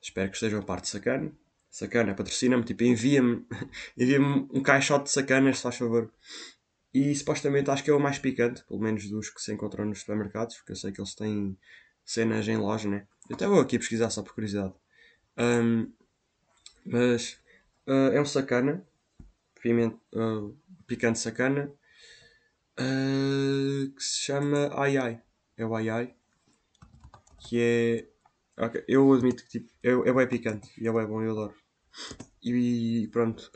Espero 0.00 0.30
que 0.30 0.36
estejam 0.36 0.60
a 0.60 0.64
parte 0.64 0.84
de 0.84 0.90
sacana. 0.90 1.32
Sacana, 1.70 2.14
patrocina-me, 2.14 2.62
tipo, 2.62 2.84
envia-me 2.84 3.44
envia 3.98 4.20
um 4.20 4.62
caixote 4.62 5.04
de 5.04 5.10
sacanas, 5.10 5.56
se 5.56 5.62
faz 5.62 5.76
favor. 5.76 6.12
E 6.94 7.12
supostamente 7.12 7.68
acho 7.68 7.82
que 7.82 7.90
é 7.90 7.92
o 7.92 7.98
mais 7.98 8.20
picante, 8.20 8.62
pelo 8.64 8.78
menos 8.78 9.10
dos 9.10 9.28
que 9.28 9.42
se 9.42 9.52
encontram 9.52 9.84
nos 9.84 9.98
supermercados, 9.98 10.56
porque 10.56 10.70
eu 10.70 10.76
sei 10.76 10.92
que 10.92 11.00
eles 11.00 11.14
têm 11.16 11.58
cenas 12.04 12.46
em 12.46 12.56
loja, 12.56 12.88
né? 12.88 13.08
Eu 13.28 13.34
até 13.34 13.48
vou 13.48 13.58
aqui 13.58 13.78
pesquisar 13.78 14.10
só 14.10 14.22
por 14.22 14.32
curiosidade. 14.32 14.72
Um, 15.36 15.92
mas 16.86 17.40
uh, 17.88 18.12
é 18.12 18.20
um 18.20 18.24
sacana, 18.24 18.86
pimento, 19.60 20.00
uh, 20.14 20.56
picante 20.86 21.18
sacana, 21.18 21.72
uh, 22.78 23.90
que 23.90 24.02
se 24.02 24.20
chama 24.20 24.70
Ai 24.74 24.96
Ai. 24.96 25.22
É 25.56 25.66
o 25.66 25.74
Ai 25.74 25.88
Ai. 25.88 26.14
Que 27.40 28.08
é. 28.56 28.64
Okay, 28.66 28.84
eu 28.86 29.12
admito 29.12 29.42
que 29.42 29.48
tipo, 29.48 29.72
é, 29.82 29.90
é 29.90 30.12
bem 30.12 30.28
picante 30.28 30.70
e 30.80 30.86
é 30.86 30.92
bem 30.92 31.06
bom, 31.06 31.20
eu 31.20 31.32
adoro. 31.32 31.54
E 32.40 33.08
pronto, 33.10 33.50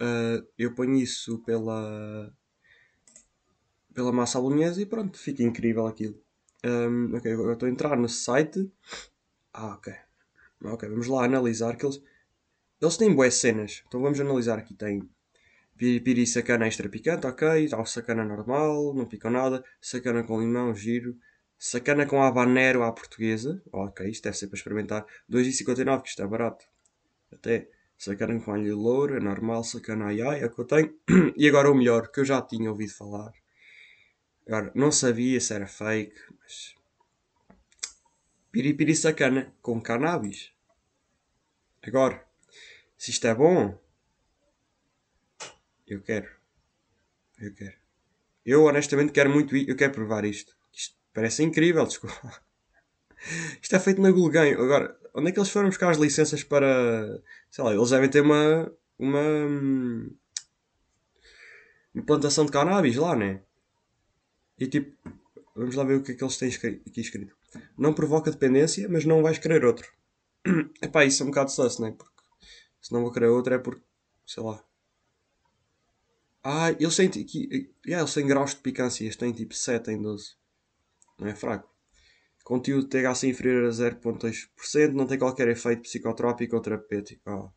eu 0.57 0.75
ponho 0.75 0.97
isso 0.97 1.38
pela 1.45 2.33
pela 3.99 4.12
massa 4.12 4.40
bolonhesa 4.40 4.81
e 4.81 4.87
pronto, 4.87 5.19
fica 5.19 5.43
incrível 5.43 5.85
aquilo. 5.85 6.14
Um, 6.64 7.17
ok, 7.17 7.33
eu 7.33 7.52
estou 7.52 7.67
a 7.67 7.73
entrar 7.73 7.97
no 7.97 8.09
site. 8.09 8.71
Ah, 9.52 9.75
ok. 9.75 9.93
Ok, 10.62 10.88
vamos 10.88 11.09
lá 11.09 11.25
analisar 11.25 11.76
que 11.76 11.85
eles. 11.85 12.00
Eles 12.81 12.97
têm 12.97 13.12
boas 13.12 13.35
cenas. 13.35 13.83
Então 13.88 14.00
vamos 14.00 14.21
analisar 14.21 14.57
aqui. 14.57 14.73
Tem 14.73 15.02
piripiri 15.76 16.28
sacana 16.28 16.69
extra 16.69 16.88
picante, 16.88 17.26
ok. 17.26 17.69
Tal 17.69 17.85
sacana 17.87 18.25
normal, 18.25 18.95
não 18.95 19.05
pica 19.05 19.28
nada. 19.28 19.64
Sacana 19.81 20.23
com 20.23 20.40
limão, 20.40 20.73
giro. 20.73 21.17
Sacana 21.59 22.07
com 22.07 22.23
habanero 22.23 22.85
à 22.85 22.93
portuguesa. 22.93 23.61
Ok, 23.73 24.09
isto 24.09 24.23
deve 24.23 24.37
ser 24.37 24.47
para 24.47 24.59
experimentar. 24.59 25.07
2,59, 25.28 26.02
que 26.02 26.09
isto 26.11 26.23
é 26.23 26.26
barato. 26.26 26.64
Até. 27.33 27.69
Sacana 27.97 28.38
com 28.40 28.52
alho 28.52 28.78
louro, 28.78 29.17
é 29.17 29.21
normal. 29.21 29.64
Sacana 29.64 30.07
ai 30.07 30.21
ai, 30.23 30.40
é 30.43 30.47
o 30.47 30.50
que 30.50 30.61
eu 30.61 30.64
tenho. 30.64 30.95
e 31.37 31.49
agora 31.49 31.69
o 31.69 31.75
melhor, 31.75 32.12
que 32.12 32.21
eu 32.21 32.25
já 32.25 32.40
tinha 32.40 32.71
ouvido 32.71 32.93
falar. 32.93 33.33
Agora, 34.49 34.73
não 34.75 34.90
sabia 34.90 35.38
se 35.40 35.52
era 35.52 35.67
fake, 35.67 36.19
mas. 36.40 36.75
Piripiri 38.50 38.97
sacana 38.97 39.55
com 39.61 39.78
cannabis. 39.78 40.50
Agora, 41.83 42.26
se 42.97 43.11
isto 43.11 43.26
é 43.26 43.35
bom, 43.35 43.78
eu 45.87 46.00
quero. 46.00 46.31
Eu 47.38 47.55
quero. 47.55 47.76
Eu 48.45 48.64
honestamente 48.64 49.12
quero 49.12 49.28
muito 49.28 49.55
Eu 49.55 49.76
quero 49.76 49.93
provar 49.93 50.25
isto. 50.25 50.57
Isto 50.73 50.97
parece 51.12 51.43
incrível, 51.43 51.85
desculpa. 51.85 52.43
Isto 53.61 53.76
é 53.76 53.81
feito 53.81 54.00
na 54.00 54.12
Gulguem. 54.12 54.55
Agora, 54.55 54.97
onde 55.12 55.28
é 55.28 55.33
que 55.33 55.38
eles 55.38 55.50
foram 55.50 55.69
buscar 55.69 55.90
as 55.90 55.99
licenças 55.99 56.43
para. 56.43 57.21
Sei 57.50 57.64
lá, 57.64 57.75
eles 57.75 57.90
devem 57.90 58.09
ter 58.09 58.23
uma. 58.23 58.73
Uma. 58.99 59.21
Uma 61.93 62.05
plantação 62.07 62.47
de 62.47 62.52
cannabis 62.52 62.97
lá, 62.97 63.17
né? 63.17 63.43
E 64.59 64.67
tipo, 64.67 64.97
vamos 65.55 65.75
lá 65.75 65.85
ver 65.85 65.97
o 65.97 66.03
que 66.03 66.12
é 66.12 66.15
que 66.15 66.25
eles 66.25 66.37
têm 66.37 66.49
aqui 66.49 67.00
escrito. 67.00 67.37
Não 67.77 67.95
provoca 67.95 68.31
dependência, 68.31 68.88
mas 68.88 69.05
não 69.05 69.23
vais 69.23 69.38
querer 69.38 69.65
outro. 69.65 69.91
Epá, 70.83 71.05
isso 71.05 71.23
é 71.23 71.27
um 71.27 71.31
bocado 71.31 71.50
sus, 71.50 71.79
não 71.79 71.88
é? 71.88 71.93
Porque 71.93 72.12
se 72.81 72.93
não 72.93 73.03
vou 73.03 73.12
querer 73.12 73.29
outro 73.29 73.55
é 73.55 73.59
porque, 73.59 73.83
sei 74.27 74.43
lá. 74.43 74.65
Ah, 76.43 76.71
eles 76.73 76.97
têm, 76.97 77.07
aqui, 77.09 77.73
yeah, 77.87 78.03
eles 78.03 78.15
têm 78.15 78.27
graus 78.27 78.55
de 78.55 78.61
picância, 78.61 79.05
eles 79.05 79.17
têm 79.17 79.33
tipo 79.33 79.55
7 79.55 79.91
em 79.91 80.00
12. 80.00 80.37
Não 81.19 81.27
é 81.27 81.35
fraco. 81.35 81.69
Conteúdo 82.45 82.88
THC 82.88 83.29
inferior 83.29 83.67
a 83.67 83.71
0.2%, 83.71 84.93
não 84.93 85.07
tem 85.07 85.19
qualquer 85.19 85.49
efeito 85.49 85.83
psicotrópico 85.83 86.57
ou 86.57 86.62
terapêutico. 86.62 87.23
Oh. 87.31 87.50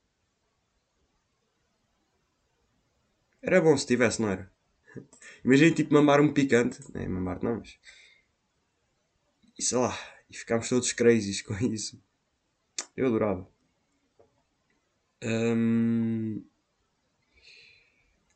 Era 3.42 3.62
bom 3.62 3.78
se 3.78 3.88
tivesse, 3.88 4.22
não 4.22 4.30
era? 4.30 4.52
Imagina 5.44 5.76
tipo 5.76 5.94
mamar 5.94 6.22
um 6.22 6.34
picante. 6.34 6.80
Não 6.94 7.02
é 7.02 7.08
mamar 7.08 7.44
não, 7.44 7.58
mas. 7.58 7.78
E 9.58 9.64
sei 9.64 9.78
lá. 9.78 9.98
E 10.30 10.38
ficámos 10.38 10.70
todos 10.70 10.94
crazies 10.94 11.42
com 11.42 11.54
isso. 11.66 12.02
Eu 12.96 13.08
adorava. 13.08 13.48
Um... 15.24 16.44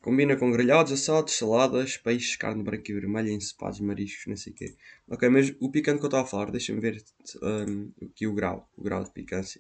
Combina 0.02 0.38
com 0.38 0.52
grelhados, 0.52 0.92
assados, 0.92 1.34
saladas, 1.34 1.98
peixes, 1.98 2.36
carne 2.36 2.62
branca 2.62 2.92
e 2.92 2.94
vermelha, 2.94 3.32
encepados, 3.32 3.80
mariscos, 3.80 4.28
não 4.28 4.38
sei 4.38 4.54
o 4.54 4.56
quê. 4.56 4.76
Ok, 5.08 5.28
mas 5.30 5.56
o 5.60 5.72
picante 5.72 5.98
que 5.98 6.06
eu 6.06 6.10
estava 6.10 6.24
a 6.24 6.28
falar, 6.28 6.52
deixa-me 6.52 6.80
ver 6.80 7.04
um, 7.42 7.92
aqui 8.04 8.28
o 8.28 8.34
grau, 8.36 8.70
o 8.78 8.84
grau 8.84 9.04
de 9.04 9.10
picância. 9.10 9.60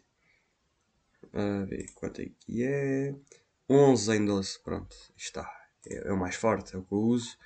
A 1.33 1.65
ver 1.65 1.87
quanto 1.95 2.21
é 2.21 2.29
que 2.39 2.63
é. 2.63 3.15
11 3.67 4.15
em 4.17 4.25
12, 4.25 4.59
pronto, 4.63 4.95
está 5.17 5.64
é, 5.87 6.07
é, 6.07 6.11
o 6.11 6.17
mais 6.17 6.35
forte, 6.35 6.75
é 6.75 6.77
o 6.77 6.83
que 6.83 6.93
eu 6.93 6.99
uso. 6.99 7.37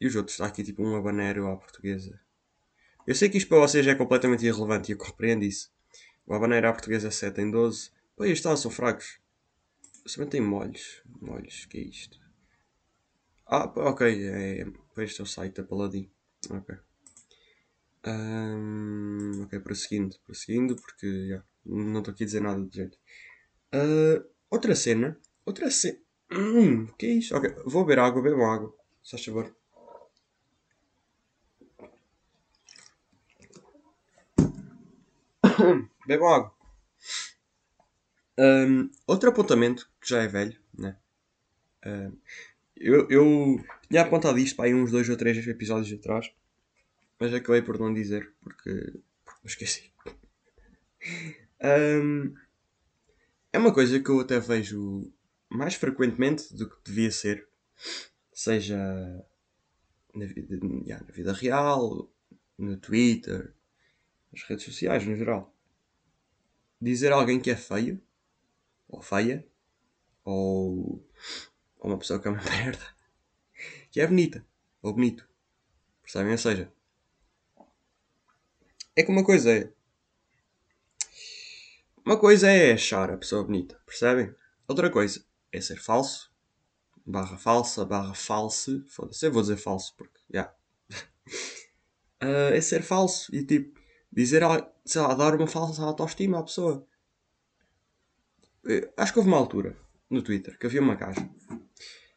E 0.00 0.06
os 0.06 0.14
outros, 0.14 0.34
está 0.34 0.46
aqui 0.46 0.62
tipo 0.62 0.82
um 0.82 0.96
habanero 0.96 1.48
à 1.48 1.56
portuguesa. 1.56 2.20
Eu 3.06 3.14
sei 3.14 3.28
que 3.28 3.38
isto 3.38 3.48
para 3.48 3.58
vocês 3.58 3.86
é 3.86 3.94
completamente 3.94 4.44
irrelevante 4.44 4.90
e 4.90 4.94
eu 4.94 4.98
compreendo 4.98 5.44
isso. 5.44 5.72
O 6.26 6.34
habanero 6.34 6.68
à 6.68 6.72
portuguesa 6.72 7.10
7 7.10 7.40
em 7.40 7.50
12. 7.50 7.90
Pois 8.16 8.30
está, 8.30 8.56
são 8.56 8.70
fracos. 8.70 9.18
Também 10.12 10.28
tem 10.28 10.40
molhos. 10.40 11.02
Molhos, 11.20 11.64
que 11.66 11.78
é 11.78 11.82
isto? 11.82 12.18
Ah, 13.46 13.72
ok, 13.76 14.28
é, 14.28 14.66
pois 14.94 15.10
este 15.10 15.20
é 15.20 15.24
o 15.24 15.26
site 15.26 15.54
da 15.54 15.64
Paladin. 15.64 16.10
Ok. 16.50 16.76
Um, 18.06 19.42
ok, 19.42 19.58
prosseguindo, 19.60 20.16
prosseguindo, 20.24 20.76
porque 20.76 21.06
yeah, 21.06 21.44
não 21.64 21.98
estou 21.98 22.12
aqui 22.12 22.22
a 22.22 22.26
dizer 22.26 22.40
nada 22.40 22.64
de 22.64 22.76
jeito. 22.76 22.98
Uh, 23.74 24.24
outra 24.48 24.74
cena, 24.74 25.18
outra 25.44 25.70
cena. 25.70 25.98
Hum, 26.30 26.86
que 26.98 27.06
isso? 27.06 27.36
Ok, 27.36 27.54
vou 27.64 27.84
beber 27.84 28.00
água, 28.00 28.22
bebo 28.22 28.44
água. 28.44 28.74
Faz 29.08 29.24
favor. 29.24 29.54
Bebam 36.06 36.28
água. 36.28 36.54
Um, 38.38 38.90
outro 39.06 39.30
apontamento, 39.30 39.88
que 40.00 40.08
já 40.08 40.22
é 40.22 40.28
velho, 40.28 40.58
né? 40.76 40.96
Um, 41.86 42.12
eu, 42.76 43.08
eu 43.08 43.64
tinha 43.88 44.02
apontado 44.02 44.38
isto 44.38 44.56
para 44.56 44.66
aí 44.66 44.74
uns 44.74 44.90
dois 44.90 45.08
ou 45.08 45.16
três 45.16 45.46
episódios 45.46 45.98
atrás, 45.98 46.30
mas 47.18 47.32
acabei 47.32 47.62
por 47.62 47.78
não 47.78 47.94
dizer, 47.94 48.32
porque, 48.40 49.00
porque 49.24 49.46
esqueci. 49.46 49.90
Um, 51.62 52.34
é 53.52 53.58
uma 53.58 53.72
coisa 53.72 53.98
que 53.98 54.10
eu 54.10 54.20
até 54.20 54.38
vejo 54.38 55.10
mais 55.48 55.74
frequentemente 55.74 56.54
do 56.54 56.68
que 56.68 56.76
devia 56.84 57.10
ser, 57.10 57.48
seja 58.32 58.76
na 60.14 60.26
vida, 60.26 60.58
yeah, 60.84 61.04
na 61.04 61.12
vida 61.12 61.32
real, 61.32 62.10
no 62.58 62.76
Twitter, 62.76 63.54
nas 64.32 64.42
redes 64.42 64.64
sociais 64.64 65.06
no 65.06 65.16
geral. 65.16 65.54
Dizer 66.80 67.12
a 67.12 67.16
alguém 67.16 67.40
que 67.40 67.50
é 67.50 67.56
feio, 67.56 68.00
ou 68.88 69.00
feia, 69.00 69.46
ou, 70.24 71.04
ou 71.78 71.90
uma 71.90 71.98
pessoa 71.98 72.20
que 72.20 72.28
é 72.28 72.30
uma 72.30 72.42
merda, 72.44 72.86
que 73.90 74.00
é 74.00 74.06
bonita, 74.06 74.44
ou 74.82 74.92
bonito. 74.92 75.28
Percebem? 76.02 76.32
Ou 76.32 76.38
seja, 76.38 76.72
é 78.94 79.02
que 79.02 79.10
uma 79.10 79.24
coisa 79.24 79.52
é. 79.52 79.72
Uma 82.04 82.18
coisa 82.18 82.48
é 82.48 82.72
achar 82.72 83.10
a 83.10 83.16
pessoa 83.16 83.42
bonita, 83.42 83.80
percebem? 83.84 84.32
Outra 84.68 84.90
coisa 84.90 85.26
é 85.52 85.60
ser 85.60 85.78
falso, 85.80 86.30
barra 87.06 87.38
falsa, 87.38 87.84
barra 87.84 88.14
false, 88.14 88.84
foda-se, 88.88 89.26
eu 89.26 89.32
vou 89.32 89.42
dizer 89.42 89.56
falso 89.56 89.94
porque, 89.96 90.20
já. 90.32 90.40
Yeah. 90.40 90.56
uh, 92.22 92.54
é 92.54 92.60
ser 92.60 92.82
falso 92.82 93.34
e 93.34 93.44
tipo, 93.44 93.78
dizer, 94.12 94.42
sei 94.84 95.00
lá, 95.00 95.14
dar 95.14 95.34
uma 95.34 95.46
falsa 95.46 95.82
autoestima 95.82 96.40
à 96.40 96.42
pessoa. 96.42 96.86
Eu, 98.64 98.92
acho 98.96 99.12
que 99.12 99.18
houve 99.18 99.30
uma 99.30 99.38
altura 99.38 99.76
no 100.10 100.22
Twitter 100.22 100.58
que 100.58 100.66
havia 100.66 100.80
uma 100.80 100.94
gaja 100.94 101.28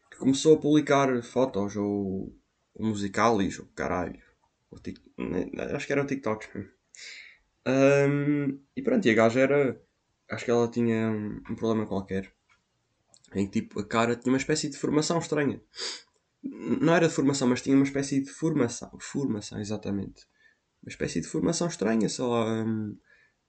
que 0.10 0.18
começou 0.18 0.56
a 0.56 0.60
publicar 0.60 1.22
fotos 1.22 1.76
ou, 1.76 2.36
ou 2.74 2.86
musicalis 2.88 3.60
ou 3.60 3.68
caralho. 3.76 4.22
Ou 4.72 4.80
tic, 4.80 5.00
acho 5.76 5.86
que 5.86 5.94
era 5.94 6.04
o 6.04 6.08
TikTok. 6.08 6.48
Um, 7.68 8.60
e 8.76 8.82
pronto, 8.82 9.06
e 9.06 9.12
a 9.12 9.14
gaja 9.14 9.40
era. 9.42 9.82
Acho 10.30 10.46
que 10.46 10.52
ela 10.52 10.70
tinha 10.70 11.10
um 11.10 11.56
problema 11.56 11.88
qualquer 11.88 12.32
em 13.36 13.46
que 13.48 13.62
tipo 13.62 13.80
a 13.80 13.88
cara 13.88 14.16
tinha 14.16 14.32
uma 14.32 14.38
espécie 14.38 14.70
de 14.70 14.78
formação 14.78 15.20
estranha. 15.20 15.62
Não 16.42 16.96
era 16.96 17.08
de 17.08 17.14
formação, 17.14 17.48
mas 17.48 17.62
tinha 17.62 17.76
uma 17.76 17.86
espécie 17.86 18.22
de 18.22 18.30
formação. 18.30 18.90
Formação, 19.00 19.60
exatamente. 19.60 20.26
Uma 20.84 20.90
espécie 20.90 21.22
de 21.22 21.28
formação 21.28 21.68
estranha, 21.68 22.08
sei 22.08 22.26
lá. 22.26 22.64
Hum, 22.64 22.98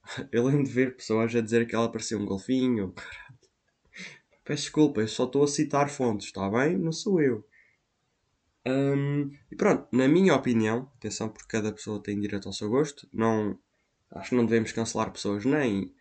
eu 0.33 0.45
lembro 0.45 0.65
de 0.65 0.71
ver 0.71 0.97
pessoas 0.97 1.35
a 1.35 1.41
dizer 1.41 1.67
que 1.67 1.75
ela 1.75 1.91
parecia 1.91 2.19
um 2.19 2.27
golfinho. 2.27 2.93
Caralho. 2.97 3.41
Peço 4.45 4.63
desculpa, 4.65 5.01
eu 5.01 5.09
só 5.09 5.27
estou 5.27 5.45
a 5.45 5.47
citar 5.47 5.89
fontes, 5.89 6.27
está 6.27 6.51
bem? 6.51 6.77
Não 6.77 6.91
sou 6.91 7.21
eu. 7.21 7.47
Um, 8.67 9.31
e 9.51 9.57
pronto, 9.57 9.87
na 9.93 10.09
minha 10.09 10.35
opinião, 10.35 10.91
atenção, 10.97 11.29
porque 11.29 11.49
cada 11.49 11.73
pessoa 11.73 12.03
tem 12.03 12.21
direito 12.21 12.47
ao 12.47 12.53
seu 12.53 12.69
gosto, 12.69 13.09
não, 13.13 13.59
acho 14.11 14.31
que 14.31 14.37
não 14.37 14.45
devemos 14.45 14.73
cancelar 14.73 15.13
pessoas 15.13 15.45
nem, 15.45 15.95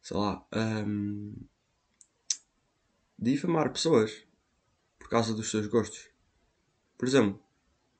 sei 0.00 0.16
lá, 0.16 0.44
um, 0.86 1.34
difamar 3.20 3.72
pessoas 3.72 4.24
por 4.98 5.08
causa 5.08 5.34
dos 5.34 5.50
seus 5.50 5.66
gostos. 5.66 6.08
Por 6.96 7.06
exemplo, 7.06 7.40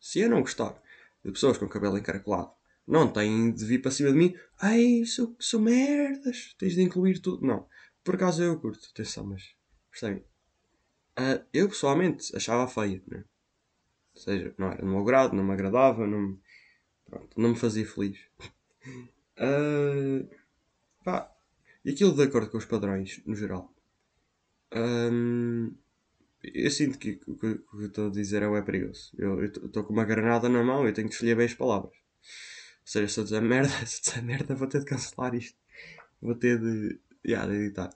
se 0.01 0.21
eu 0.21 0.31
não 0.31 0.41
gostar 0.41 0.81
de 1.25 1.31
pessoas 1.31 1.59
com 1.59 1.69
cabelo 1.69 1.99
encaracolado, 1.99 2.53
não 2.87 3.13
têm 3.13 3.53
de 3.53 3.65
vir 3.65 3.81
para 3.81 3.91
cima 3.91 4.11
de 4.11 4.17
mim, 4.17 4.35
ai, 4.59 5.05
sou, 5.05 5.37
sou 5.39 5.61
merdas, 5.61 6.55
tens 6.59 6.75
de 6.75 6.83
incluir 6.83 7.21
tudo. 7.21 7.47
Não, 7.47 7.69
por 8.03 8.15
acaso 8.15 8.43
eu 8.43 8.59
curto, 8.59 8.89
atenção, 8.91 9.27
mas 9.27 9.55
percebem? 9.91 10.25
Uh, 11.19 11.45
eu 11.53 11.69
pessoalmente 11.69 12.35
achava 12.35 12.67
feia, 12.67 13.03
né? 13.07 13.25
Ou 14.15 14.21
seja, 14.21 14.55
não 14.57 14.73
era 14.73 14.85
no 14.85 14.93
meu 14.93 15.05
grado, 15.05 15.37
não 15.37 15.45
me 15.45 15.53
agradava, 15.53 16.07
não, 16.07 16.39
pronto, 17.05 17.41
não 17.41 17.51
me 17.51 17.57
fazia 17.57 17.87
feliz. 17.87 18.19
Uh, 19.37 20.29
pá, 21.05 21.31
e 21.85 21.91
aquilo 21.91 22.15
de 22.15 22.23
acordo 22.23 22.51
com 22.51 22.59
os 22.59 22.65
padrões, 22.65 23.23
no 23.27 23.35
geral. 23.35 23.73
Eu 24.73 26.71
sinto 26.71 26.99
que 26.99 27.21
o 27.27 27.37
que, 27.37 27.47
eu 27.47 27.87
estou 27.87 28.09
a 28.09 28.11
dizer 28.11 28.43
é, 28.43 28.47
é 28.47 28.63
perigoso. 28.63 29.13
Eu 29.19 29.45
estou 29.45 29.85
com 29.85 29.93
uma 29.93 30.05
granada 30.05 30.49
na 30.49 30.63
mão 30.63 30.89
e 30.89 30.93
tenho 30.93 31.09
que 31.09 31.15
escolher 31.15 31.37
bem 31.37 31.47
as 31.47 31.55
palavras. 31.55 31.93
Ou 31.93 32.93
seja, 32.93 33.09
se 33.09 33.21
eu 33.21 33.25
dizer 33.25 33.43
merda, 33.43 33.69
se 33.87 33.99
eu 33.99 34.03
dizer 34.03 34.23
merda, 34.23 34.55
vou 34.55 34.69
ter 34.69 34.81
de 34.81 34.87
cancelar 34.87 35.35
isto. 35.35 35.59
Vou 36.21 36.35
ter 36.35 36.59
de, 36.59 36.99
yeah, 37.27 37.51
de 37.51 37.59
editar. 37.59 37.91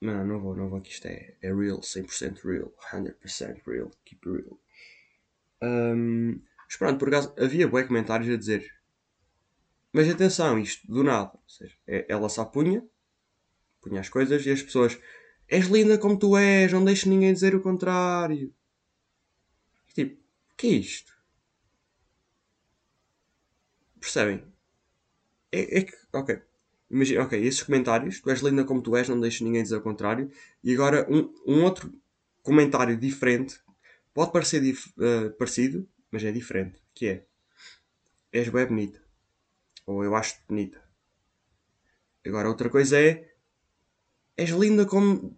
Não, 0.00 0.26
não 0.26 0.40
vou, 0.40 0.56
não 0.56 0.68
vou, 0.68 0.80
que 0.80 0.90
isto 0.90 1.06
é, 1.06 1.36
é 1.40 1.54
real, 1.54 1.80
100% 1.80 2.40
real, 2.42 2.72
100% 2.90 3.62
real, 3.64 3.90
keep 4.04 4.28
real. 4.28 4.58
Um, 5.62 6.40
mas 6.66 6.76
pronto, 6.76 6.98
por 6.98 7.08
acaso 7.08 7.32
havia 7.38 7.68
bué 7.68 7.84
comentários 7.84 8.28
a 8.28 8.36
dizer. 8.36 8.74
Mas 9.92 10.08
atenção, 10.08 10.58
isto 10.58 10.90
do 10.90 11.04
nada. 11.04 11.30
Ou 11.34 11.48
seja, 11.48 11.76
é, 11.86 12.04
ela 12.08 12.28
se 12.28 12.40
apunha, 12.40 12.84
punha 13.80 14.00
as 14.00 14.08
coisas 14.08 14.44
e 14.44 14.50
as 14.50 14.62
pessoas. 14.62 14.98
És 15.58 15.66
linda 15.74 15.98
como 15.98 16.18
tu 16.18 16.36
és, 16.36 16.72
não 16.72 16.84
deixes 16.84 17.04
ninguém 17.04 17.32
dizer 17.32 17.54
o 17.54 17.60
contrário. 17.60 18.52
Tipo, 19.94 20.14
o 20.14 20.56
que 20.56 20.66
é 20.68 20.70
isto? 20.70 21.12
Percebem? 24.00 24.42
É, 25.52 25.78
é 25.78 25.82
que, 25.82 25.94
ok. 26.12 26.40
Imagina, 26.90 27.22
ok, 27.24 27.38
esses 27.46 27.62
comentários, 27.62 28.20
tu 28.20 28.30
és 28.30 28.40
linda 28.40 28.64
como 28.64 28.82
tu 28.82 28.96
és, 28.96 29.08
não 29.08 29.20
deixes 29.20 29.40
ninguém 29.42 29.62
dizer 29.62 29.76
o 29.76 29.82
contrário. 29.82 30.30
E 30.64 30.72
agora 30.72 31.06
um, 31.10 31.32
um 31.46 31.64
outro 31.64 31.92
comentário 32.42 32.96
diferente 32.96 33.60
Pode 34.14 34.32
parecer 34.32 34.62
uh, 34.62 35.30
parecido, 35.38 35.88
mas 36.10 36.22
é 36.22 36.30
diferente. 36.30 36.82
Que 36.94 37.08
é, 37.08 37.26
és 38.30 38.48
bem 38.48 38.66
bonita. 38.66 39.02
Ou 39.86 40.04
eu 40.04 40.14
acho-te 40.14 40.42
bonita. 40.46 40.82
Agora 42.24 42.48
outra 42.48 42.68
coisa 42.68 43.00
é, 43.00 43.31
és 44.36 44.50
linda 44.50 44.86
como, 44.86 45.36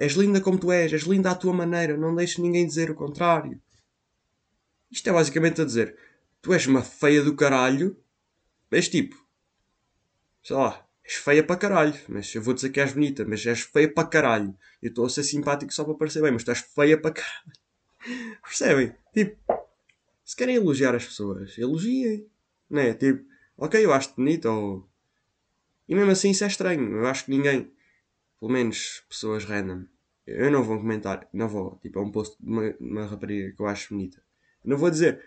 és 0.00 0.12
linda 0.12 0.40
como 0.40 0.58
tu 0.58 0.72
és, 0.72 0.92
és 0.92 1.02
linda 1.02 1.30
à 1.30 1.34
tua 1.34 1.52
maneira, 1.52 1.96
não 1.96 2.14
deixes 2.14 2.38
ninguém 2.38 2.66
dizer 2.66 2.90
o 2.90 2.94
contrário. 2.94 3.60
Isto 4.90 5.10
é 5.10 5.12
basicamente 5.12 5.60
a 5.60 5.64
dizer, 5.64 5.96
tu 6.40 6.52
és 6.52 6.66
uma 6.66 6.82
feia 6.82 7.22
do 7.22 7.34
caralho, 7.34 7.96
mas 8.70 8.88
tipo, 8.88 9.16
sei 10.42 10.56
lá, 10.56 10.86
és 11.04 11.14
feia 11.14 11.42
para 11.42 11.56
caralho, 11.56 11.94
mas 12.08 12.34
eu 12.34 12.42
vou 12.42 12.54
dizer 12.54 12.70
que 12.70 12.80
és 12.80 12.92
bonita, 12.92 13.24
mas 13.24 13.44
és 13.46 13.60
feia 13.60 13.92
para 13.92 14.08
caralho. 14.08 14.54
Eu 14.82 14.90
estou 14.90 15.06
a 15.06 15.08
ser 15.08 15.24
simpático 15.24 15.72
só 15.72 15.84
para 15.84 15.94
parecer 15.94 16.22
bem, 16.22 16.32
mas 16.32 16.44
tu 16.44 16.50
és 16.50 16.60
feia 16.60 17.00
para 17.00 17.12
caralho. 17.12 17.52
Percebem? 18.42 18.94
Tipo, 19.12 19.36
se 20.24 20.36
querem 20.36 20.56
elogiar 20.56 20.94
as 20.94 21.06
pessoas, 21.06 21.56
elogiem. 21.56 22.26
Não 22.68 22.82
é? 22.82 22.92
Tipo, 22.92 23.24
ok, 23.56 23.82
eu 23.82 23.92
acho-te 23.92 24.16
bonito 24.16 24.46
ou. 24.46 24.88
E 25.88 25.94
mesmo 25.94 26.10
assim 26.10 26.30
isso 26.30 26.44
é 26.44 26.46
estranho. 26.46 26.98
Eu 26.98 27.06
acho 27.06 27.24
que 27.24 27.30
ninguém, 27.30 27.72
pelo 28.38 28.52
menos 28.52 29.04
pessoas 29.08 29.44
random, 29.44 29.84
eu 30.26 30.50
não 30.50 30.62
vou 30.62 30.78
comentar, 30.78 31.28
não 31.32 31.48
vou. 31.48 31.78
Tipo, 31.82 31.98
é 31.98 32.02
um 32.02 32.10
post 32.10 32.36
de 32.38 32.48
uma, 32.48 32.74
uma 32.78 33.06
rapariga 33.06 33.54
que 33.54 33.60
eu 33.60 33.66
acho 33.66 33.94
bonita. 33.94 34.22
Eu 34.64 34.70
não 34.70 34.78
vou 34.78 34.90
dizer, 34.90 35.24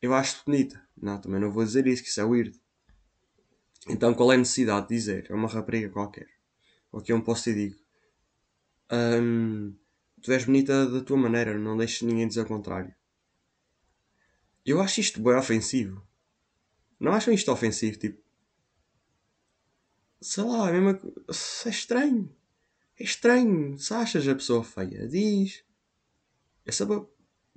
eu 0.00 0.14
acho-te 0.14 0.44
bonita. 0.44 0.82
Não, 0.96 1.20
também 1.20 1.40
não 1.40 1.50
vou 1.50 1.64
dizer 1.64 1.86
isso, 1.86 2.02
que 2.02 2.08
isso 2.08 2.20
é 2.20 2.24
weird. 2.24 2.60
Então 3.88 4.14
qual 4.14 4.32
é 4.32 4.34
a 4.34 4.38
necessidade 4.38 4.88
de 4.88 4.94
dizer? 4.94 5.26
É 5.30 5.34
uma 5.34 5.48
rapariga 5.48 5.88
qualquer. 5.88 6.28
Ou 6.92 7.00
que 7.00 7.12
eu 7.12 7.16
um 7.16 7.20
posto 7.20 7.50
e 7.50 7.54
digo. 7.54 7.76
Um, 8.90 9.74
Tu 10.22 10.32
és 10.32 10.44
bonita 10.44 10.86
da 10.86 11.00
tua 11.00 11.16
maneira, 11.16 11.56
não 11.58 11.76
deixes 11.76 12.02
ninguém 12.02 12.26
dizer 12.26 12.42
o 12.42 12.46
contrário. 12.46 12.94
Eu 14.64 14.80
acho 14.80 15.00
isto 15.00 15.22
bem 15.22 15.34
ofensivo. 15.34 16.02
Não 16.98 17.12
acham 17.12 17.32
isto 17.32 17.52
ofensivo? 17.52 17.98
Tipo. 17.98 18.20
Sei 20.20 20.42
lá, 20.42 20.68
é, 20.68 20.80
mesmo, 20.80 21.14
é 21.28 21.68
estranho. 21.68 22.34
É 22.98 23.04
estranho. 23.04 23.78
Se 23.78 23.94
achas 23.94 24.26
a 24.26 24.34
pessoa 24.34 24.64
feia, 24.64 25.06
diz. 25.06 25.64
É 26.66 26.72
só 26.72 26.86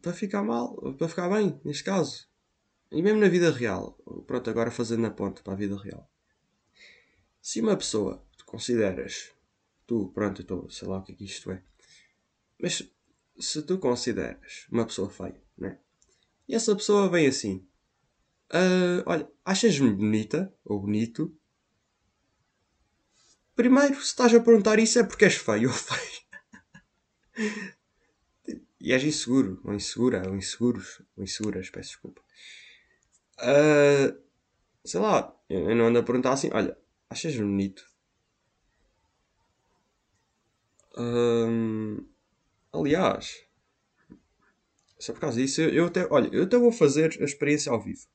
para, 0.02 0.14
ficar 0.14 0.44
mal, 0.44 0.76
para 0.94 1.08
ficar 1.08 1.30
bem, 1.30 1.60
neste 1.66 1.84
caso. 1.84 2.28
E 2.92 3.02
mesmo 3.02 3.20
na 3.20 3.28
vida 3.28 3.52
real. 3.52 3.98
Pronto, 4.28 4.50
agora 4.50 4.72
fazendo 4.72 5.06
a 5.08 5.12
ponta 5.12 5.42
para 5.42 5.54
a 5.54 5.58
vida 5.58 5.78
real. 5.78 6.10
Se 7.42 7.60
uma 7.62 7.76
pessoa 7.76 8.26
tu 8.38 8.46
consideras. 8.46 9.32
Tu, 9.88 10.10
pronto, 10.14 10.42
eu 10.42 10.44
estou, 10.44 10.70
sei 10.70 10.88
lá 10.88 11.00
o 11.00 11.04
que 11.04 11.12
é 11.14 11.16
que 11.16 11.26
isto 11.26 11.52
é. 11.52 11.64
Mas 12.62 12.88
se 13.40 13.62
tu 13.64 13.78
consideras 13.80 14.68
uma 14.72 14.86
pessoa 14.86 15.10
feia, 15.10 15.42
né? 15.58 15.80
E 16.48 16.56
essa 16.56 16.76
pessoa 16.76 17.10
vem 17.10 17.28
assim: 17.28 17.68
uh, 18.54 19.04
Olha, 19.06 19.30
achas-me 19.44 19.92
bonita 19.92 20.54
ou 20.64 20.80
bonito? 20.80 21.36
Primeiro, 23.56 23.96
se 23.96 24.08
estás 24.08 24.34
a 24.34 24.40
perguntar 24.40 24.80
isso 24.80 25.00
é 25.00 25.04
porque 25.04 25.26
és 25.26 25.36
feio 25.36 25.70
ou 25.72 25.76
feio. 25.76 26.22
e 28.80 28.94
és 28.94 29.04
inseguro, 29.04 29.62
ou 29.64 29.74
insegura, 29.74 30.28
ou 30.28 30.36
inseguros, 30.36 31.02
ou 31.16 31.24
inseguras, 31.24 31.70
peço 31.70 31.90
desculpa. 31.90 32.22
Uh, 33.40 34.20
sei 34.84 35.00
lá, 35.00 35.36
eu 35.50 35.76
não 35.76 35.88
ando 35.88 36.00
a 36.00 36.04
perguntar 36.04 36.34
assim: 36.34 36.50
Olha, 36.54 36.78
achas-me 37.10 37.44
bonito? 37.44 37.90
Um, 40.98 42.06
Aliás, 42.74 43.46
só 44.98 45.12
por 45.12 45.20
causa 45.20 45.42
disso, 45.42 45.62
eu 45.62 45.88
até, 45.88 46.08
olha, 46.10 46.30
eu 46.32 46.44
até 46.44 46.58
vou 46.58 46.72
fazer 46.72 47.18
a 47.20 47.26
experiência 47.26 47.72
ao 47.72 47.82
vivo. 47.82 48.08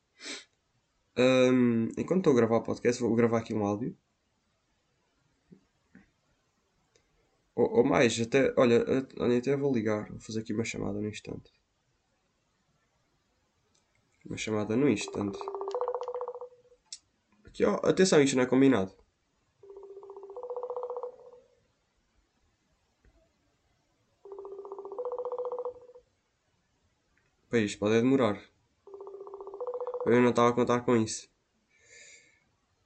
Um, 1.15 1.89
enquanto 1.97 2.21
estou 2.21 2.33
a 2.33 2.35
gravar 2.35 2.57
o 2.57 2.63
podcast, 2.63 3.01
vou 3.01 3.15
gravar 3.15 3.39
aqui 3.39 3.53
um 3.53 3.63
áudio. 3.63 3.95
Ou, 7.57 7.77
ou 7.77 7.83
mais, 7.83 8.21
até, 8.21 8.53
olha, 8.55 8.85
até 9.39 9.57
vou 9.57 9.73
ligar, 9.73 10.07
vou 10.11 10.19
fazer 10.19 10.41
aqui 10.41 10.53
uma 10.53 10.63
chamada 10.63 11.01
no 11.01 11.09
instante. 11.09 11.51
Uma 14.23 14.37
chamada 14.37 14.75
no 14.75 14.87
instante. 14.87 15.39
Aqui, 17.45 17.65
ó, 17.65 17.79
atenção, 17.83 18.21
isto 18.21 18.35
não 18.35 18.43
é 18.43 18.45
combinado. 18.45 18.93
Pois, 27.49 27.75
pode 27.75 27.99
demorar. 27.99 28.39
Eu 30.05 30.21
não 30.21 30.29
estava 30.29 30.49
a 30.49 30.53
contar 30.53 30.81
com 30.81 30.95
isso. 30.95 31.27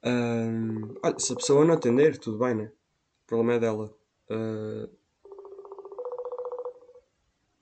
Um, 0.01 0.95
olha, 1.03 1.19
se 1.19 1.33
a 1.33 1.35
pessoa 1.35 1.65
não 1.65 1.73
atender, 1.73 2.17
tudo 2.17 2.39
bem, 2.39 2.55
né? 2.55 2.71
O 3.23 3.27
problema 3.27 3.55
é 3.55 3.59
dela. 3.59 4.00
Uh, 4.31 4.89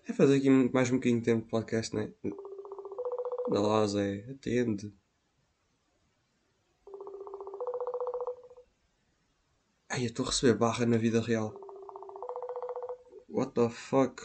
é 0.07 0.13
fazer 0.13 0.37
aqui 0.37 0.51
mais 0.51 0.91
um 0.91 0.97
bocadinho 0.97 1.19
de 1.19 1.25
tempo 1.25 1.45
de 1.45 1.49
podcast, 1.49 1.95
né? 1.95 2.13
Anda 3.47 3.59
lá, 3.59 3.87
Zé, 3.87 4.23
atende. 4.29 4.93
Ai, 9.89 10.01
eu 10.01 10.05
estou 10.05 10.25
a 10.25 10.29
receber 10.29 10.59
barra 10.59 10.85
na 10.85 10.97
vida 10.97 11.19
real. 11.19 11.55
What 13.27 13.53
the 13.55 13.69
fuck? 13.69 14.21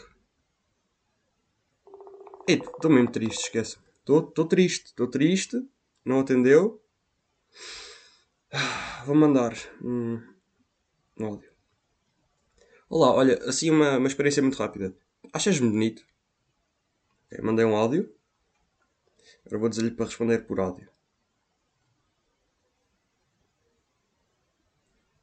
Estou 2.47 2.91
mesmo 2.91 3.11
triste, 3.11 3.45
esquece. 3.45 3.79
Estou 4.01 4.45
triste, 4.45 4.85
estou 4.85 5.07
triste. 5.07 5.67
Não 6.05 6.19
atendeu. 6.19 6.79
Vou 9.07 9.15
mandar 9.15 9.55
um 9.81 10.21
áudio. 11.19 11.54
Olá, 12.89 13.13
olha, 13.13 13.37
assim 13.47 13.69
uma, 13.69 13.97
uma 13.99 14.07
experiência 14.07 14.41
muito 14.41 14.57
rápida. 14.57 14.95
Achas-me 15.33 15.69
bonito? 15.69 16.03
Mandei 17.43 17.63
um 17.65 17.75
áudio. 17.75 18.09
Agora 19.45 19.59
vou 19.61 19.69
dizer-lhe 19.69 19.89
para 19.89 20.05
responder 20.05 20.45
por 20.45 20.59
áudio. 20.59 20.87